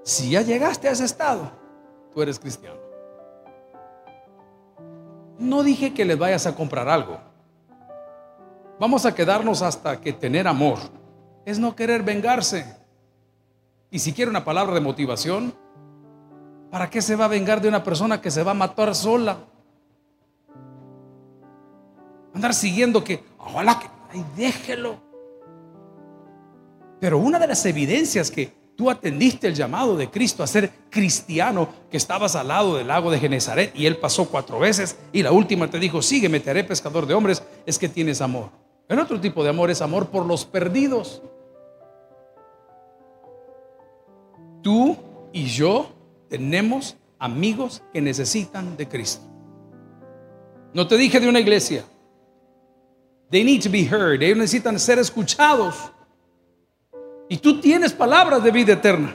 Si 0.03 0.31
ya 0.31 0.42
llegaste 0.42 0.88
a 0.88 0.92
ese 0.92 1.05
estado, 1.05 1.50
tú 2.12 2.22
eres 2.22 2.38
cristiano. 2.38 2.79
No 5.38 5.62
dije 5.62 5.94
que 5.94 6.05
les 6.05 6.18
vayas 6.18 6.46
a 6.46 6.55
comprar 6.55 6.88
algo. 6.88 7.18
Vamos 8.79 9.07
a 9.07 9.14
quedarnos 9.14 9.62
hasta 9.62 10.00
que 10.00 10.12
tener 10.12 10.46
amor 10.46 10.79
es 11.44 11.59
no 11.59 11.77
querer 11.77 12.03
vengarse. 12.03 12.77
Y 13.90 13.98
si 13.98 14.12
quiere 14.12 14.31
una 14.31 14.44
palabra 14.44 14.74
de 14.74 14.81
motivación, 14.81 15.55
¿para 16.70 16.90
qué 16.90 17.00
se 17.00 17.16
va 17.16 17.27
a 17.27 17.29
vengar 17.29 17.61
de 17.61 17.68
una 17.68 17.85
persona 17.85 18.20
que 18.20 18.31
se 18.31 18.42
va 18.42 18.53
a 18.53 18.55
matar 18.55 18.94
sola? 18.94 19.38
Andar 22.35 22.55
siguiendo 22.55 23.05
que, 23.05 23.22
ojalá 23.38 23.79
que, 23.79 23.88
ay, 24.12 24.24
déjelo. 24.37 24.98
Pero 27.00 27.18
una 27.18 27.38
de 27.38 27.46
las 27.46 27.64
evidencias 27.66 28.30
que 28.30 28.52
tú 28.76 28.90
atendiste 28.90 29.46
el 29.46 29.54
llamado 29.54 29.96
de 29.96 30.11
Cristo 30.11 30.42
a 30.42 30.46
ser 30.46 30.70
cristiano, 30.90 31.68
que 31.90 31.96
estabas 31.96 32.35
al 32.37 32.48
lado 32.48 32.76
del 32.76 32.88
lago 32.88 33.11
de 33.11 33.18
Genezaret 33.18 33.74
y 33.74 33.87
él 33.87 33.96
pasó 33.96 34.28
cuatro 34.28 34.59
veces 34.59 34.96
y 35.12 35.22
la 35.22 35.33
última 35.33 35.70
te 35.70 35.78
dijo, 35.78 36.02
sígueme, 36.02 36.40
te 36.40 36.50
haré 36.50 36.64
pescador 36.64 37.07
de 37.07 37.14
hombres, 37.14 37.42
es 37.66 37.78
que 37.78 37.88
tienes 37.88 38.20
amor. 38.20 38.50
El 38.88 38.98
otro 38.98 39.20
tipo 39.20 39.42
de 39.42 39.50
amor 39.50 39.70
es 39.70 39.80
amor 39.80 40.09
por 40.09 40.26
los 40.26 40.44
perdidos. 40.44 41.22
Tú 44.62 44.96
y 45.33 45.46
yo 45.46 45.88
tenemos 46.28 46.96
amigos 47.18 47.83
que 47.92 48.00
necesitan 48.00 48.76
de 48.76 48.88
Cristo. 48.88 49.24
No 50.72 50.87
te 50.87 50.96
dije 50.96 51.20
de 51.20 51.28
una 51.28 51.40
iglesia. 51.40 51.85
They 53.30 53.44
need 53.44 53.62
to 53.62 53.70
be 53.70 53.85
heard. 53.85 54.22
Ellos 54.22 54.38
necesitan 54.38 54.78
ser 54.78 54.98
escuchados. 54.98 55.74
Y 57.35 57.38
tú 57.38 57.61
tienes 57.61 57.92
palabras 57.92 58.44
de 58.44 58.53
vida 58.53 58.75
eterna. 58.75 59.12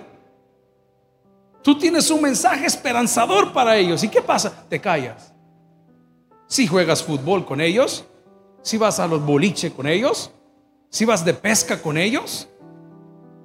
Tú 1.62 1.78
tienes 1.78 2.12
un 2.12 2.22
mensaje 2.22 2.66
esperanzador 2.66 3.54
para 3.54 3.78
ellos. 3.78 4.04
¿Y 4.04 4.10
qué 4.10 4.22
pasa? 4.22 4.52
Te 4.68 4.82
callas. 4.82 5.34
Si 6.46 6.68
juegas 6.68 7.02
fútbol 7.02 7.46
con 7.46 7.62
ellos, 7.62 8.04
si 8.62 8.78
vas 8.78 9.00
a 9.00 9.08
los 9.08 9.26
boliches 9.26 9.72
con 9.72 9.88
ellos, 9.88 10.32
si 10.90 11.06
vas 11.06 11.24
de 11.24 11.34
pesca 11.34 11.82
con 11.82 11.98
ellos, 11.98 12.50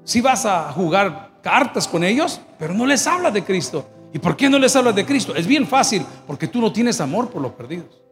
si 0.02 0.20
vas 0.20 0.44
a 0.44 0.72
jugar 0.72 1.38
cartas 1.40 1.86
con 1.86 2.02
ellos, 2.02 2.40
pero 2.58 2.74
no 2.74 2.84
les 2.84 3.06
hablas 3.06 3.32
de 3.32 3.44
Cristo. 3.44 3.88
¿Y 4.12 4.18
por 4.18 4.36
qué 4.36 4.50
no 4.50 4.58
les 4.58 4.74
hablas 4.74 4.96
de 4.96 5.06
Cristo? 5.06 5.36
Es 5.36 5.46
bien 5.46 5.68
fácil, 5.68 6.04
porque 6.26 6.48
tú 6.48 6.60
no 6.60 6.72
tienes 6.72 7.00
amor 7.00 7.30
por 7.30 7.40
los 7.40 7.52
perdidos. 7.52 8.02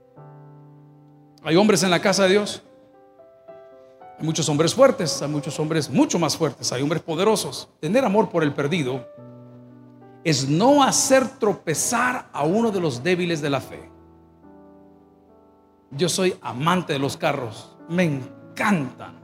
Hay 1.43 1.57
hombres 1.57 1.83
en 1.83 1.91
la 1.91 2.01
casa 2.01 2.23
de 2.23 2.29
Dios. 2.29 2.63
Hay 4.23 4.27
muchos 4.27 4.49
hombres 4.49 4.73
fuertes, 4.73 5.21
hay 5.21 5.29
muchos 5.29 5.59
hombres 5.59 5.91
mucho 5.91 6.17
más 6.17 6.37
fuertes, 6.37 6.71
hay 6.71 6.81
hombres 6.81 7.03
poderosos. 7.03 7.69
Tener 7.81 8.05
amor 8.05 8.29
por 8.29 8.45
el 8.45 8.55
perdido 8.55 9.05
es 10.23 10.49
no 10.49 10.85
hacer 10.85 11.27
tropezar 11.41 12.29
a 12.33 12.45
uno 12.45 12.71
de 12.71 12.81
los 12.81 13.03
débiles 13.03 13.43
de 13.43 13.51
la 13.51 13.61
fe. 13.61 13.91
Yo 15.91 16.09
soy 16.09 16.37
amante 16.41 16.93
de 16.93 17.01
los 17.01 17.17
carros, 17.17 17.77
me 17.89 18.05
encantan. 18.05 19.21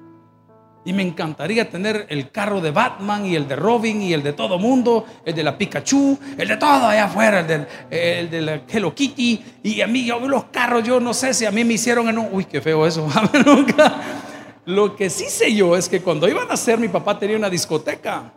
Y 0.84 0.92
me 0.92 1.04
encantaría 1.04 1.70
tener 1.70 2.06
el 2.08 2.32
carro 2.32 2.61
de 2.61 2.72
Batman 2.72 3.24
y 3.24 3.37
el 3.37 3.46
de 3.46 3.54
Robin 3.54 4.02
y 4.02 4.12
el 4.12 4.24
de 4.24 4.32
todo 4.32 4.58
mundo, 4.58 5.06
el 5.24 5.32
de 5.32 5.44
la 5.44 5.56
Pikachu, 5.56 6.18
el 6.37 6.48
de 6.48 6.56
todo 6.56 6.88
allá 6.88 7.04
afuera, 7.04 7.46
el, 7.88 8.30
de 8.30 8.40
la 8.40 8.62
Hello 8.68 8.92
Kitty. 8.92 9.44
Y 9.62 9.80
a 9.80 9.87
mí, 9.87 10.06
yo 10.06 10.18
los 10.18 10.46
carros, 10.46 10.82
yo 10.82 10.98
no 10.98 11.14
sé 11.14 11.34
si 11.34 11.46
a 11.46 11.52
mí 11.52 11.62
me 11.62 11.74
hicieron 11.74 12.08
en 12.08 12.18
un. 12.18 12.28
Uy, 12.32 12.46
qué 12.46 12.61
feo 12.61 12.84
eso. 12.84 13.08
Lo 14.68 14.94
que 14.94 15.09
sí 15.09 15.31
sé 15.31 15.54
yo 15.54 15.74
es 15.76 15.88
que 15.88 16.02
cuando 16.02 16.28
iban 16.28 16.50
a 16.50 16.52
hacer, 16.52 16.78
mi 16.78 16.88
papá 16.88 17.18
tenía 17.18 17.38
una 17.38 17.48
discoteca. 17.48 18.31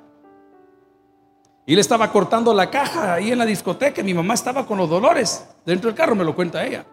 Y 1.65 1.75
le 1.75 1.81
estaba 1.81 2.09
cortando 2.09 2.53
la 2.53 2.71
caja 2.71 3.15
ahí 3.15 3.33
en 3.33 3.37
la 3.37 3.45
discoteca. 3.45 4.01
Mi 4.01 4.13
mamá 4.13 4.35
estaba 4.35 4.65
con 4.65 4.77
los 4.77 4.89
dolores 4.89 5.45
dentro 5.65 5.89
del 5.89 5.97
carro, 5.97 6.15
me 6.15 6.23
lo 6.23 6.33
cuenta 6.33 6.65
ella. 6.65 6.85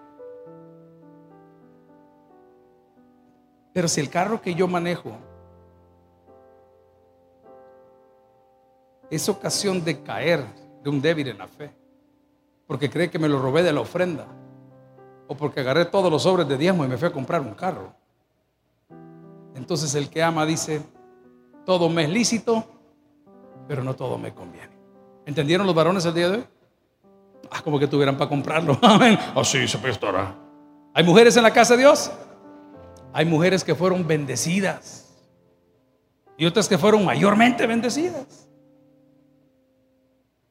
Pero 3.72 3.86
si 3.86 4.00
el 4.00 4.10
carro 4.10 4.42
que 4.42 4.56
yo 4.56 4.66
manejo 4.66 5.12
es 9.08 9.28
ocasión 9.28 9.84
de 9.84 10.02
caer 10.02 10.44
de 10.82 10.90
un 10.90 11.00
débil 11.00 11.28
en 11.28 11.38
la 11.38 11.46
fe, 11.46 11.70
porque 12.66 12.90
cree 12.90 13.08
que 13.08 13.20
me 13.20 13.28
lo 13.28 13.40
robé 13.40 13.62
de 13.62 13.72
la 13.72 13.82
ofrenda, 13.82 14.26
o 15.28 15.36
porque 15.36 15.60
agarré 15.60 15.84
todos 15.84 16.10
los 16.10 16.24
sobres 16.24 16.48
de 16.48 16.58
diezmo 16.58 16.84
y 16.84 16.88
me 16.88 16.96
fui 16.96 17.06
a 17.06 17.12
comprar 17.12 17.40
un 17.40 17.54
carro. 17.54 17.94
Entonces 19.68 19.94
el 19.96 20.08
que 20.08 20.22
ama 20.22 20.46
dice, 20.46 20.80
todo 21.66 21.90
me 21.90 22.04
es 22.04 22.08
lícito, 22.08 22.64
pero 23.68 23.84
no 23.84 23.94
todo 23.94 24.16
me 24.16 24.32
conviene. 24.32 24.72
¿Entendieron 25.26 25.66
los 25.66 25.76
varones 25.76 26.06
el 26.06 26.14
día 26.14 26.30
de 26.30 26.36
hoy? 26.38 26.44
Ah, 27.50 27.60
como 27.60 27.78
que 27.78 27.86
tuvieran 27.86 28.16
para 28.16 28.30
comprarlo. 28.30 28.78
Amén. 28.82 29.18
Así 29.36 29.62
oh, 29.62 29.68
se 29.68 29.76
prestará. 29.76 30.34
¿Hay 30.94 31.04
mujeres 31.04 31.36
en 31.36 31.42
la 31.42 31.52
casa 31.52 31.74
de 31.74 31.80
Dios? 31.80 32.10
Hay 33.12 33.26
mujeres 33.26 33.62
que 33.62 33.74
fueron 33.74 34.06
bendecidas 34.06 35.14
y 36.38 36.46
otras 36.46 36.66
que 36.66 36.78
fueron 36.78 37.04
mayormente 37.04 37.66
bendecidas. 37.66 38.48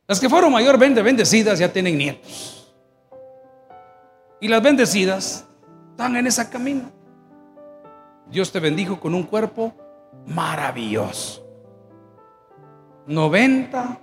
Las 0.08 0.20
que 0.20 0.30
fueron 0.30 0.52
mayormente 0.52 1.02
bendecidas 1.02 1.58
ya 1.58 1.74
tienen 1.74 1.98
nietos. 1.98 2.72
Y 4.40 4.48
las 4.48 4.62
bendecidas 4.62 5.44
están 5.90 6.16
en 6.18 6.28
ese 6.28 6.48
camino. 6.52 6.97
Dios 8.30 8.52
te 8.52 8.60
bendijo 8.60 9.00
con 9.00 9.14
un 9.14 9.24
cuerpo 9.24 9.74
maravilloso. 10.26 11.46
90, 13.08 14.00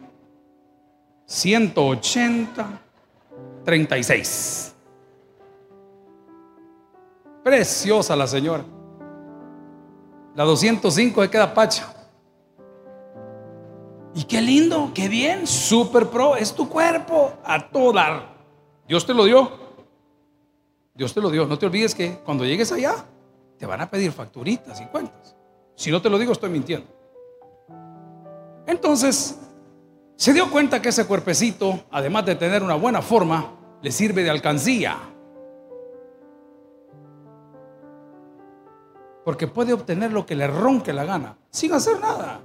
180, 1.26 2.80
36. 3.64 4.74
Preciosa 7.42 8.16
la 8.16 8.26
señora. 8.26 8.64
La 10.34 10.44
205 10.44 11.22
se 11.22 11.30
queda 11.30 11.52
pacha. 11.52 11.94
Y 14.14 14.24
qué 14.24 14.40
lindo, 14.40 14.92
qué 14.94 15.08
bien, 15.08 15.46
super 15.46 16.08
pro, 16.08 16.36
es 16.36 16.54
tu 16.54 16.68
cuerpo 16.68 17.32
a 17.44 17.68
todo. 17.68 18.00
Dios 18.88 19.04
te 19.04 19.12
lo 19.12 19.24
dio. 19.24 19.50
Dios 20.94 21.12
te 21.12 21.20
lo 21.20 21.30
dio. 21.30 21.46
No 21.46 21.58
te 21.58 21.66
olvides 21.66 21.94
que 21.94 22.18
cuando 22.24 22.44
llegues 22.44 22.70
allá, 22.72 23.04
te 23.58 23.66
van 23.66 23.80
a 23.80 23.90
pedir 23.90 24.12
facturitas 24.12 24.80
y 24.80 24.86
cuentas. 24.86 25.36
Si 25.74 25.90
no 25.90 26.00
te 26.00 26.10
lo 26.10 26.18
digo, 26.18 26.32
estoy 26.32 26.50
mintiendo. 26.50 26.86
Entonces, 28.66 29.38
se 30.16 30.32
dio 30.32 30.50
cuenta 30.50 30.80
que 30.80 30.90
ese 30.90 31.06
cuerpecito, 31.06 31.84
además 31.90 32.26
de 32.26 32.36
tener 32.36 32.62
una 32.62 32.74
buena 32.74 33.02
forma, 33.02 33.54
le 33.82 33.90
sirve 33.90 34.22
de 34.22 34.30
alcancía. 34.30 34.98
Porque 39.24 39.46
puede 39.46 39.72
obtener 39.72 40.12
lo 40.12 40.24
que 40.26 40.34
le 40.34 40.46
ronque 40.46 40.92
la 40.92 41.04
gana, 41.04 41.36
sin 41.50 41.72
hacer 41.72 41.98
nada 42.00 42.40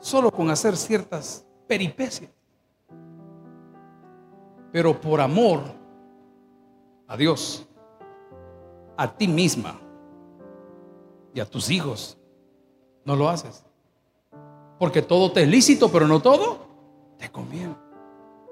solo 0.00 0.30
con 0.30 0.50
hacer 0.50 0.76
ciertas 0.76 1.44
peripecias. 1.66 2.30
Pero 4.72 5.00
por 5.00 5.20
amor 5.20 5.62
a 7.06 7.16
Dios, 7.16 7.67
a 8.98 9.16
ti 9.16 9.28
misma 9.28 9.80
y 11.32 11.40
a 11.40 11.46
tus 11.46 11.70
hijos, 11.70 12.18
no 13.04 13.16
lo 13.16 13.28
haces. 13.28 13.64
Porque 14.78 15.02
todo 15.02 15.32
te 15.32 15.42
es 15.42 15.48
lícito, 15.48 15.90
pero 15.90 16.06
no 16.06 16.20
todo 16.20 16.66
te 17.16 17.30
conviene. 17.30 17.74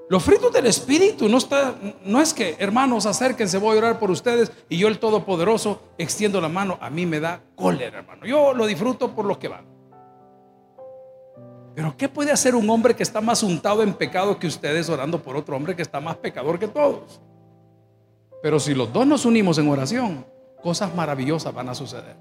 Los 0.09 0.23
frutos 0.23 0.53
del 0.53 0.67
Espíritu 0.67 1.29
no, 1.29 1.39
está, 1.39 1.75
no 2.05 2.21
es 2.21 2.33
que, 2.33 2.55
hermanos, 2.61 3.07
acérquense, 3.07 3.59
voy 3.59 3.75
a 3.75 3.79
orar 3.79 3.99
por 3.99 4.09
ustedes 4.13 4.53
y 4.69 4.79
yo 4.79 4.87
el 4.87 5.01
Todopoderoso 5.01 5.81
extiendo 5.99 6.41
la 6.41 6.49
mano. 6.49 6.79
A 6.81 6.91
mí 6.91 7.07
me 7.07 7.19
da 7.19 7.41
cólera, 7.57 7.99
hermano. 7.99 8.25
Yo 8.25 8.55
lo 8.55 8.67
disfruto 8.67 9.11
por 9.11 9.25
los 9.25 9.39
que 9.39 9.49
van. 9.49 9.67
Pero 11.75 11.97
¿qué 11.97 12.09
puede 12.09 12.31
hacer 12.31 12.55
un 12.55 12.71
hombre 12.71 12.95
que 12.95 13.03
está 13.03 13.21
más 13.21 13.43
untado 13.43 13.83
en 13.83 13.95
pecado 13.95 14.39
que 14.39 14.47
ustedes 14.47 14.89
orando 14.89 15.21
por 15.21 15.37
otro 15.37 15.57
hombre 15.57 15.75
que 15.75 15.83
está 15.83 16.01
más 16.01 16.17
pecador 16.17 16.59
que 16.61 16.69
todos? 16.69 17.21
Pero 18.43 18.61
si 18.61 18.75
los 18.75 18.93
dos 18.93 19.07
nos 19.09 19.25
unimos 19.25 19.59
en 19.59 19.69
oración, 19.69 20.25
cosas 20.63 20.95
maravillosas 20.95 21.55
van 21.55 21.69
a 21.69 21.75
suceder. 21.75 22.17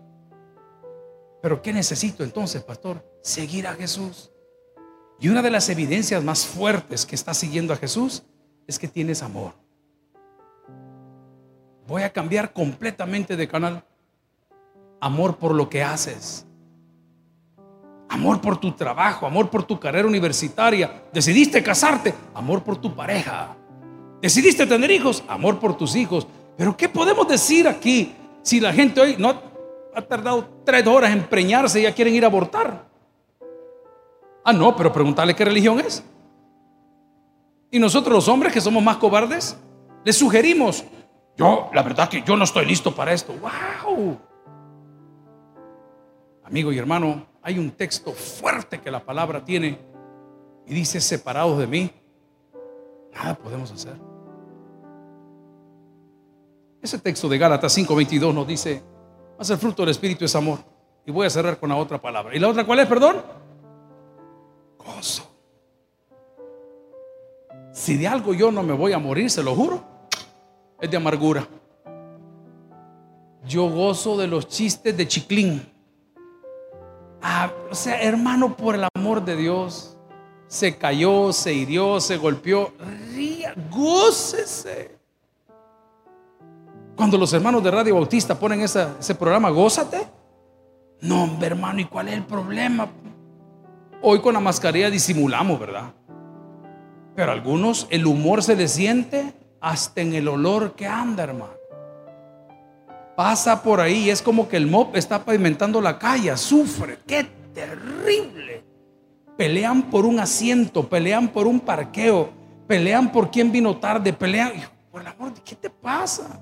Pero 1.41 1.61
¿qué 1.61 1.71
necesito 1.73 2.23
entonces, 2.23 2.63
pastor? 2.63 3.03
Seguir 3.21 3.67
a 3.67 3.73
Jesús. 3.73 4.31
Y 5.19 5.29
una 5.29 5.41
de 5.41 5.51
las 5.51 5.69
evidencias 5.69 6.23
más 6.23 6.45
fuertes 6.45 7.05
que 7.05 7.15
está 7.15 7.33
siguiendo 7.33 7.73
a 7.73 7.77
Jesús 7.77 8.23
es 8.67 8.79
que 8.79 8.87
tienes 8.87 9.21
amor. 9.21 9.53
Voy 11.87 12.01
a 12.01 12.11
cambiar 12.11 12.51
completamente 12.51 13.35
de 13.35 13.47
canal. 13.47 13.83
Amor 14.99 15.37
por 15.37 15.53
lo 15.53 15.69
que 15.69 15.83
haces. 15.83 16.45
Amor 18.09 18.41
por 18.41 18.57
tu 18.57 18.71
trabajo, 18.71 19.25
amor 19.25 19.49
por 19.49 19.63
tu 19.63 19.79
carrera 19.79 20.07
universitaria. 20.07 21.03
Decidiste 21.13 21.61
casarte, 21.61 22.13
amor 22.33 22.63
por 22.63 22.77
tu 22.77 22.95
pareja. 22.95 23.55
Decidiste 24.21 24.65
tener 24.65 24.89
hijos, 24.89 25.23
amor 25.27 25.59
por 25.59 25.77
tus 25.77 25.95
hijos. 25.95 26.27
Pero 26.57 26.75
¿qué 26.75 26.89
podemos 26.89 27.27
decir 27.27 27.67
aquí 27.67 28.15
si 28.45 28.59
la 28.59 28.71
gente 28.71 29.01
hoy 29.01 29.15
no 29.17 29.41
ha 29.95 30.01
tardado 30.03 30.47
tres 30.63 30.85
horas 30.85 31.11
en 31.11 31.23
preñarse 31.23 31.81
ya 31.81 31.93
quieren 31.95 32.13
ir 32.13 32.23
a 32.23 32.27
abortar? 32.27 32.85
Ah, 34.43 34.53
no, 34.53 34.75
pero 34.75 34.93
preguntarle 34.93 35.35
qué 35.35 35.43
religión 35.43 35.79
es. 35.79 36.03
Y 37.71 37.79
nosotros 37.79 38.13
los 38.13 38.27
hombres 38.27 38.53
que 38.53 38.61
somos 38.61 38.83
más 38.83 38.97
cobardes, 38.97 39.57
les 40.03 40.15
sugerimos, 40.15 40.85
yo, 41.35 41.71
la 41.73 41.81
verdad 41.81 42.07
que 42.07 42.21
yo 42.21 42.37
no 42.37 42.43
estoy 42.43 42.67
listo 42.67 42.93
para 42.93 43.13
esto. 43.13 43.33
¡Wow! 43.33 44.19
Amigo 46.43 46.71
y 46.71 46.77
hermano, 46.77 47.25
hay 47.41 47.57
un 47.57 47.71
texto 47.71 48.11
fuerte 48.11 48.79
que 48.79 48.91
la 48.91 49.03
palabra 49.03 49.43
tiene 49.43 49.79
y 50.67 50.73
dice, 50.75 51.01
separados 51.01 51.57
de 51.57 51.65
mí, 51.65 51.91
nada 53.11 53.33
podemos 53.33 53.71
hacer. 53.71 54.14
Ese 56.85 56.99
texto 56.99 57.27
de 57.27 57.39
Gálatas 57.39 57.75
5:22 57.75 58.31
nos 58.31 58.45
dice, 58.45 58.83
más 59.39 59.49
el 59.49 59.57
fruto 59.57 59.81
del 59.81 59.89
Espíritu 59.89 60.23
es 60.23 60.35
amor. 60.35 60.59
Y 61.03 61.09
voy 61.09 61.25
a 61.25 61.31
cerrar 61.31 61.59
con 61.59 61.69
la 61.69 61.77
otra 61.77 61.99
palabra. 61.99 62.35
¿Y 62.35 62.39
la 62.39 62.47
otra 62.47 62.63
cuál 62.63 62.77
es, 62.77 62.85
perdón? 62.85 63.23
Gozo. 64.77 65.27
Si 67.73 67.97
de 67.97 68.07
algo 68.07 68.35
yo 68.35 68.51
no 68.51 68.61
me 68.61 68.73
voy 68.73 68.93
a 68.93 68.99
morir, 68.99 69.31
se 69.31 69.41
lo 69.41 69.55
juro, 69.55 69.83
es 70.79 70.91
de 70.91 70.95
amargura. 70.95 71.47
Yo 73.47 73.67
gozo 73.67 74.15
de 74.15 74.27
los 74.27 74.47
chistes 74.47 74.95
de 74.95 75.07
chiclín. 75.07 75.67
Ah, 77.19 77.51
o 77.71 77.73
sea, 77.73 77.99
hermano, 77.99 78.55
por 78.55 78.75
el 78.75 78.87
amor 78.93 79.25
de 79.25 79.35
Dios, 79.35 79.97
se 80.45 80.77
cayó, 80.77 81.33
se 81.33 81.51
hirió, 81.51 81.99
se 81.99 82.17
golpeó. 82.17 82.73
Ría, 83.11 83.55
gócese. 83.71 84.94
Cuando 86.95 87.17
los 87.17 87.33
hermanos 87.33 87.63
de 87.63 87.71
Radio 87.71 87.95
Bautista 87.95 88.37
ponen 88.39 88.61
ese 88.61 89.15
programa, 89.15 89.49
gózate. 89.49 90.07
No, 91.01 91.23
hombre, 91.23 91.47
hermano, 91.47 91.81
¿y 91.81 91.85
cuál 91.85 92.07
es 92.07 92.13
el 92.15 92.25
problema? 92.25 92.87
Hoy 94.01 94.19
con 94.19 94.33
la 94.33 94.39
mascarilla 94.39 94.89
disimulamos, 94.89 95.59
¿verdad? 95.59 95.93
Pero 97.15 97.31
algunos 97.31 97.87
el 97.89 98.05
humor 98.05 98.43
se 98.43 98.55
les 98.55 98.71
siente 98.71 99.33
hasta 99.61 100.01
en 100.01 100.13
el 100.13 100.27
olor 100.27 100.73
que 100.73 100.87
anda, 100.87 101.23
hermano 101.23 101.65
pasa 103.15 103.63
por 103.63 103.79
ahí 103.79 104.09
es 104.09 104.21
como 104.21 104.47
que 104.47 104.57
el 104.57 104.67
mob 104.67 104.95
está 104.95 105.23
pavimentando 105.23 105.81
la 105.81 105.97
calle, 105.97 106.35
sufre, 106.37 106.99
qué 107.07 107.25
terrible. 107.53 108.63
Pelean 109.37 109.83
por 109.89 110.05
un 110.05 110.19
asiento, 110.19 110.87
pelean 110.87 111.29
por 111.29 111.47
un 111.47 111.59
parqueo, 111.59 112.29
pelean 112.67 113.11
por 113.11 113.31
quién 113.31 113.51
vino 113.51 113.77
tarde, 113.77 114.13
pelean, 114.13 114.53
por 114.91 115.01
el 115.01 115.07
amor 115.07 115.33
¿qué 115.43 115.55
te 115.55 115.69
pasa? 115.69 116.39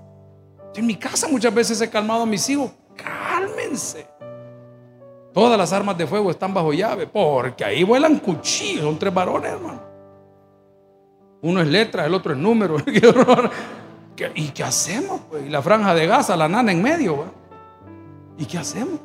En 0.80 0.86
mi 0.86 0.96
casa 0.96 1.28
muchas 1.28 1.54
veces 1.54 1.80
he 1.82 1.90
calmado 1.90 2.24
a 2.24 2.26
mis 2.26 2.50
hijos, 2.50 2.72
cálmense. 2.96 4.08
Todas 5.34 5.58
las 5.58 5.74
armas 5.74 5.98
de 5.98 6.06
fuego 6.06 6.30
están 6.30 6.54
bajo 6.54 6.74
llave, 6.74 7.08
porque 7.08 7.66
ahí 7.66 7.84
vuelan 7.84 8.20
cuchillos, 8.20 8.84
son 8.84 9.00
tres 9.00 9.14
varones, 9.14 9.52
hermano. 9.52 9.82
Uno 11.42 11.62
es 11.62 11.68
letra, 11.68 12.06
el 12.06 12.14
otro 12.14 12.34
es 12.34 12.40
número. 12.40 12.78
¿Y 14.36 14.50
qué 14.50 14.64
hacemos? 14.64 15.22
Pues? 15.30 15.46
Y 15.46 15.50
la 15.50 15.62
franja 15.62 15.94
de 15.96 16.06
gasa, 16.06 16.38
la 16.38 16.48
nana 16.48 16.72
en 16.72 16.82
medio. 16.82 17.26
¿Y 18.38 18.46
qué 18.46 18.60
hacemos? 18.60 19.00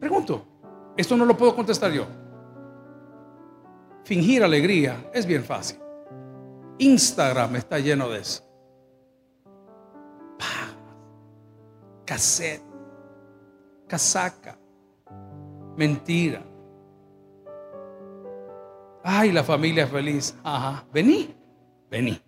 Pregunto, 0.00 0.44
esto 0.96 1.16
no 1.16 1.24
lo 1.24 1.36
puedo 1.36 1.54
contestar 1.54 1.92
yo. 1.92 2.06
Fingir 4.04 4.42
alegría 4.42 5.10
es 5.12 5.26
bien 5.26 5.44
fácil. 5.44 5.78
Instagram 6.78 7.56
está 7.56 7.78
lleno 7.78 8.08
de 8.08 8.20
eso. 8.20 8.45
Cassette, 12.06 12.62
casaca, 13.88 14.56
mentira. 15.76 16.40
Ay, 19.02 19.32
la 19.32 19.42
familia 19.42 19.84
es 19.84 19.90
feliz. 19.90 20.38
Ajá, 20.44 20.84
vení, 20.92 21.34
vení, 21.90 22.22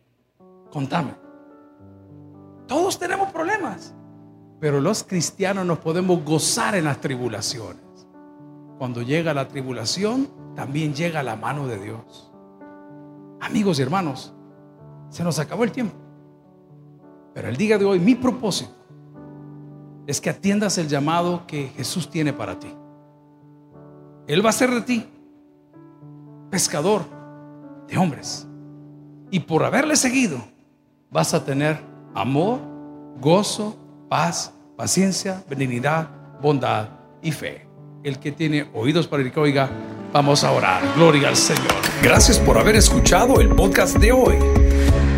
contame. 0.73 1.15
Todos 2.67 2.99
tenemos 2.99 3.31
problemas, 3.31 3.95
pero 4.59 4.81
los 4.81 5.05
cristianos 5.05 5.65
nos 5.65 5.79
podemos 5.79 6.25
gozar 6.25 6.75
en 6.75 6.85
las 6.85 7.01
tribulaciones. 7.01 8.09
Cuando 8.79 9.03
llega 9.03 9.33
la 9.33 9.47
tribulación, 9.47 10.29
también 10.57 10.93
llega 10.93 11.23
la 11.23 11.37
mano 11.37 11.69
de 11.69 11.79
Dios. 11.79 12.33
Amigos 13.41 13.79
y 13.79 13.83
hermanos, 13.83 14.35
se 15.09 15.23
nos 15.23 15.39
acabó 15.39 15.63
el 15.63 15.71
tiempo. 15.71 15.95
Pero 17.33 17.49
el 17.49 17.57
día 17.57 17.79
de 17.79 17.85
hoy 17.85 18.01
mi 18.01 18.17
propósito 18.17 18.78
es 20.09 20.21
que 20.21 20.31
atiendas 20.31 20.77
el 20.79 20.89
llamado 20.89 21.47
que 21.47 21.69
Jesús 21.77 22.11
tiene 22.11 22.33
para 22.33 22.59
ti. 22.59 22.75
Él 24.27 24.45
va 24.45 24.51
a 24.51 24.53
ser 24.53 24.71
de 24.73 24.81
ti 24.81 25.07
pescador 26.51 27.03
de 27.87 27.97
hombres. 27.97 28.49
Y 29.31 29.41
por 29.41 29.63
haberle 29.63 29.95
seguido, 29.95 30.43
vas 31.11 31.35
a 31.35 31.45
tener 31.45 31.79
amor, 32.15 32.59
gozo, 33.21 33.77
paz, 34.09 34.53
paciencia, 34.77 35.45
benignidad, 35.49 36.09
bondad 36.41 36.89
y 37.23 37.31
fe 37.31 37.69
el 38.03 38.19
que 38.19 38.33
tiene 38.33 38.69
oídos 38.75 39.07
para 39.07 39.23
el 39.23 39.33
que 39.33 39.41
oiga, 39.41 39.69
vamos 40.13 40.45
a 40.45 40.53
orar. 40.53 40.83
Gloria 40.97 41.29
al 41.29 41.37
Señor. 41.37 41.67
Gracias 42.03 42.39
por 42.39 42.59
haber 42.59 42.77
escuchado 42.77 43.41
el 43.41 43.49
podcast 43.49 43.97
de 43.97 44.13
hoy. 44.13 44.37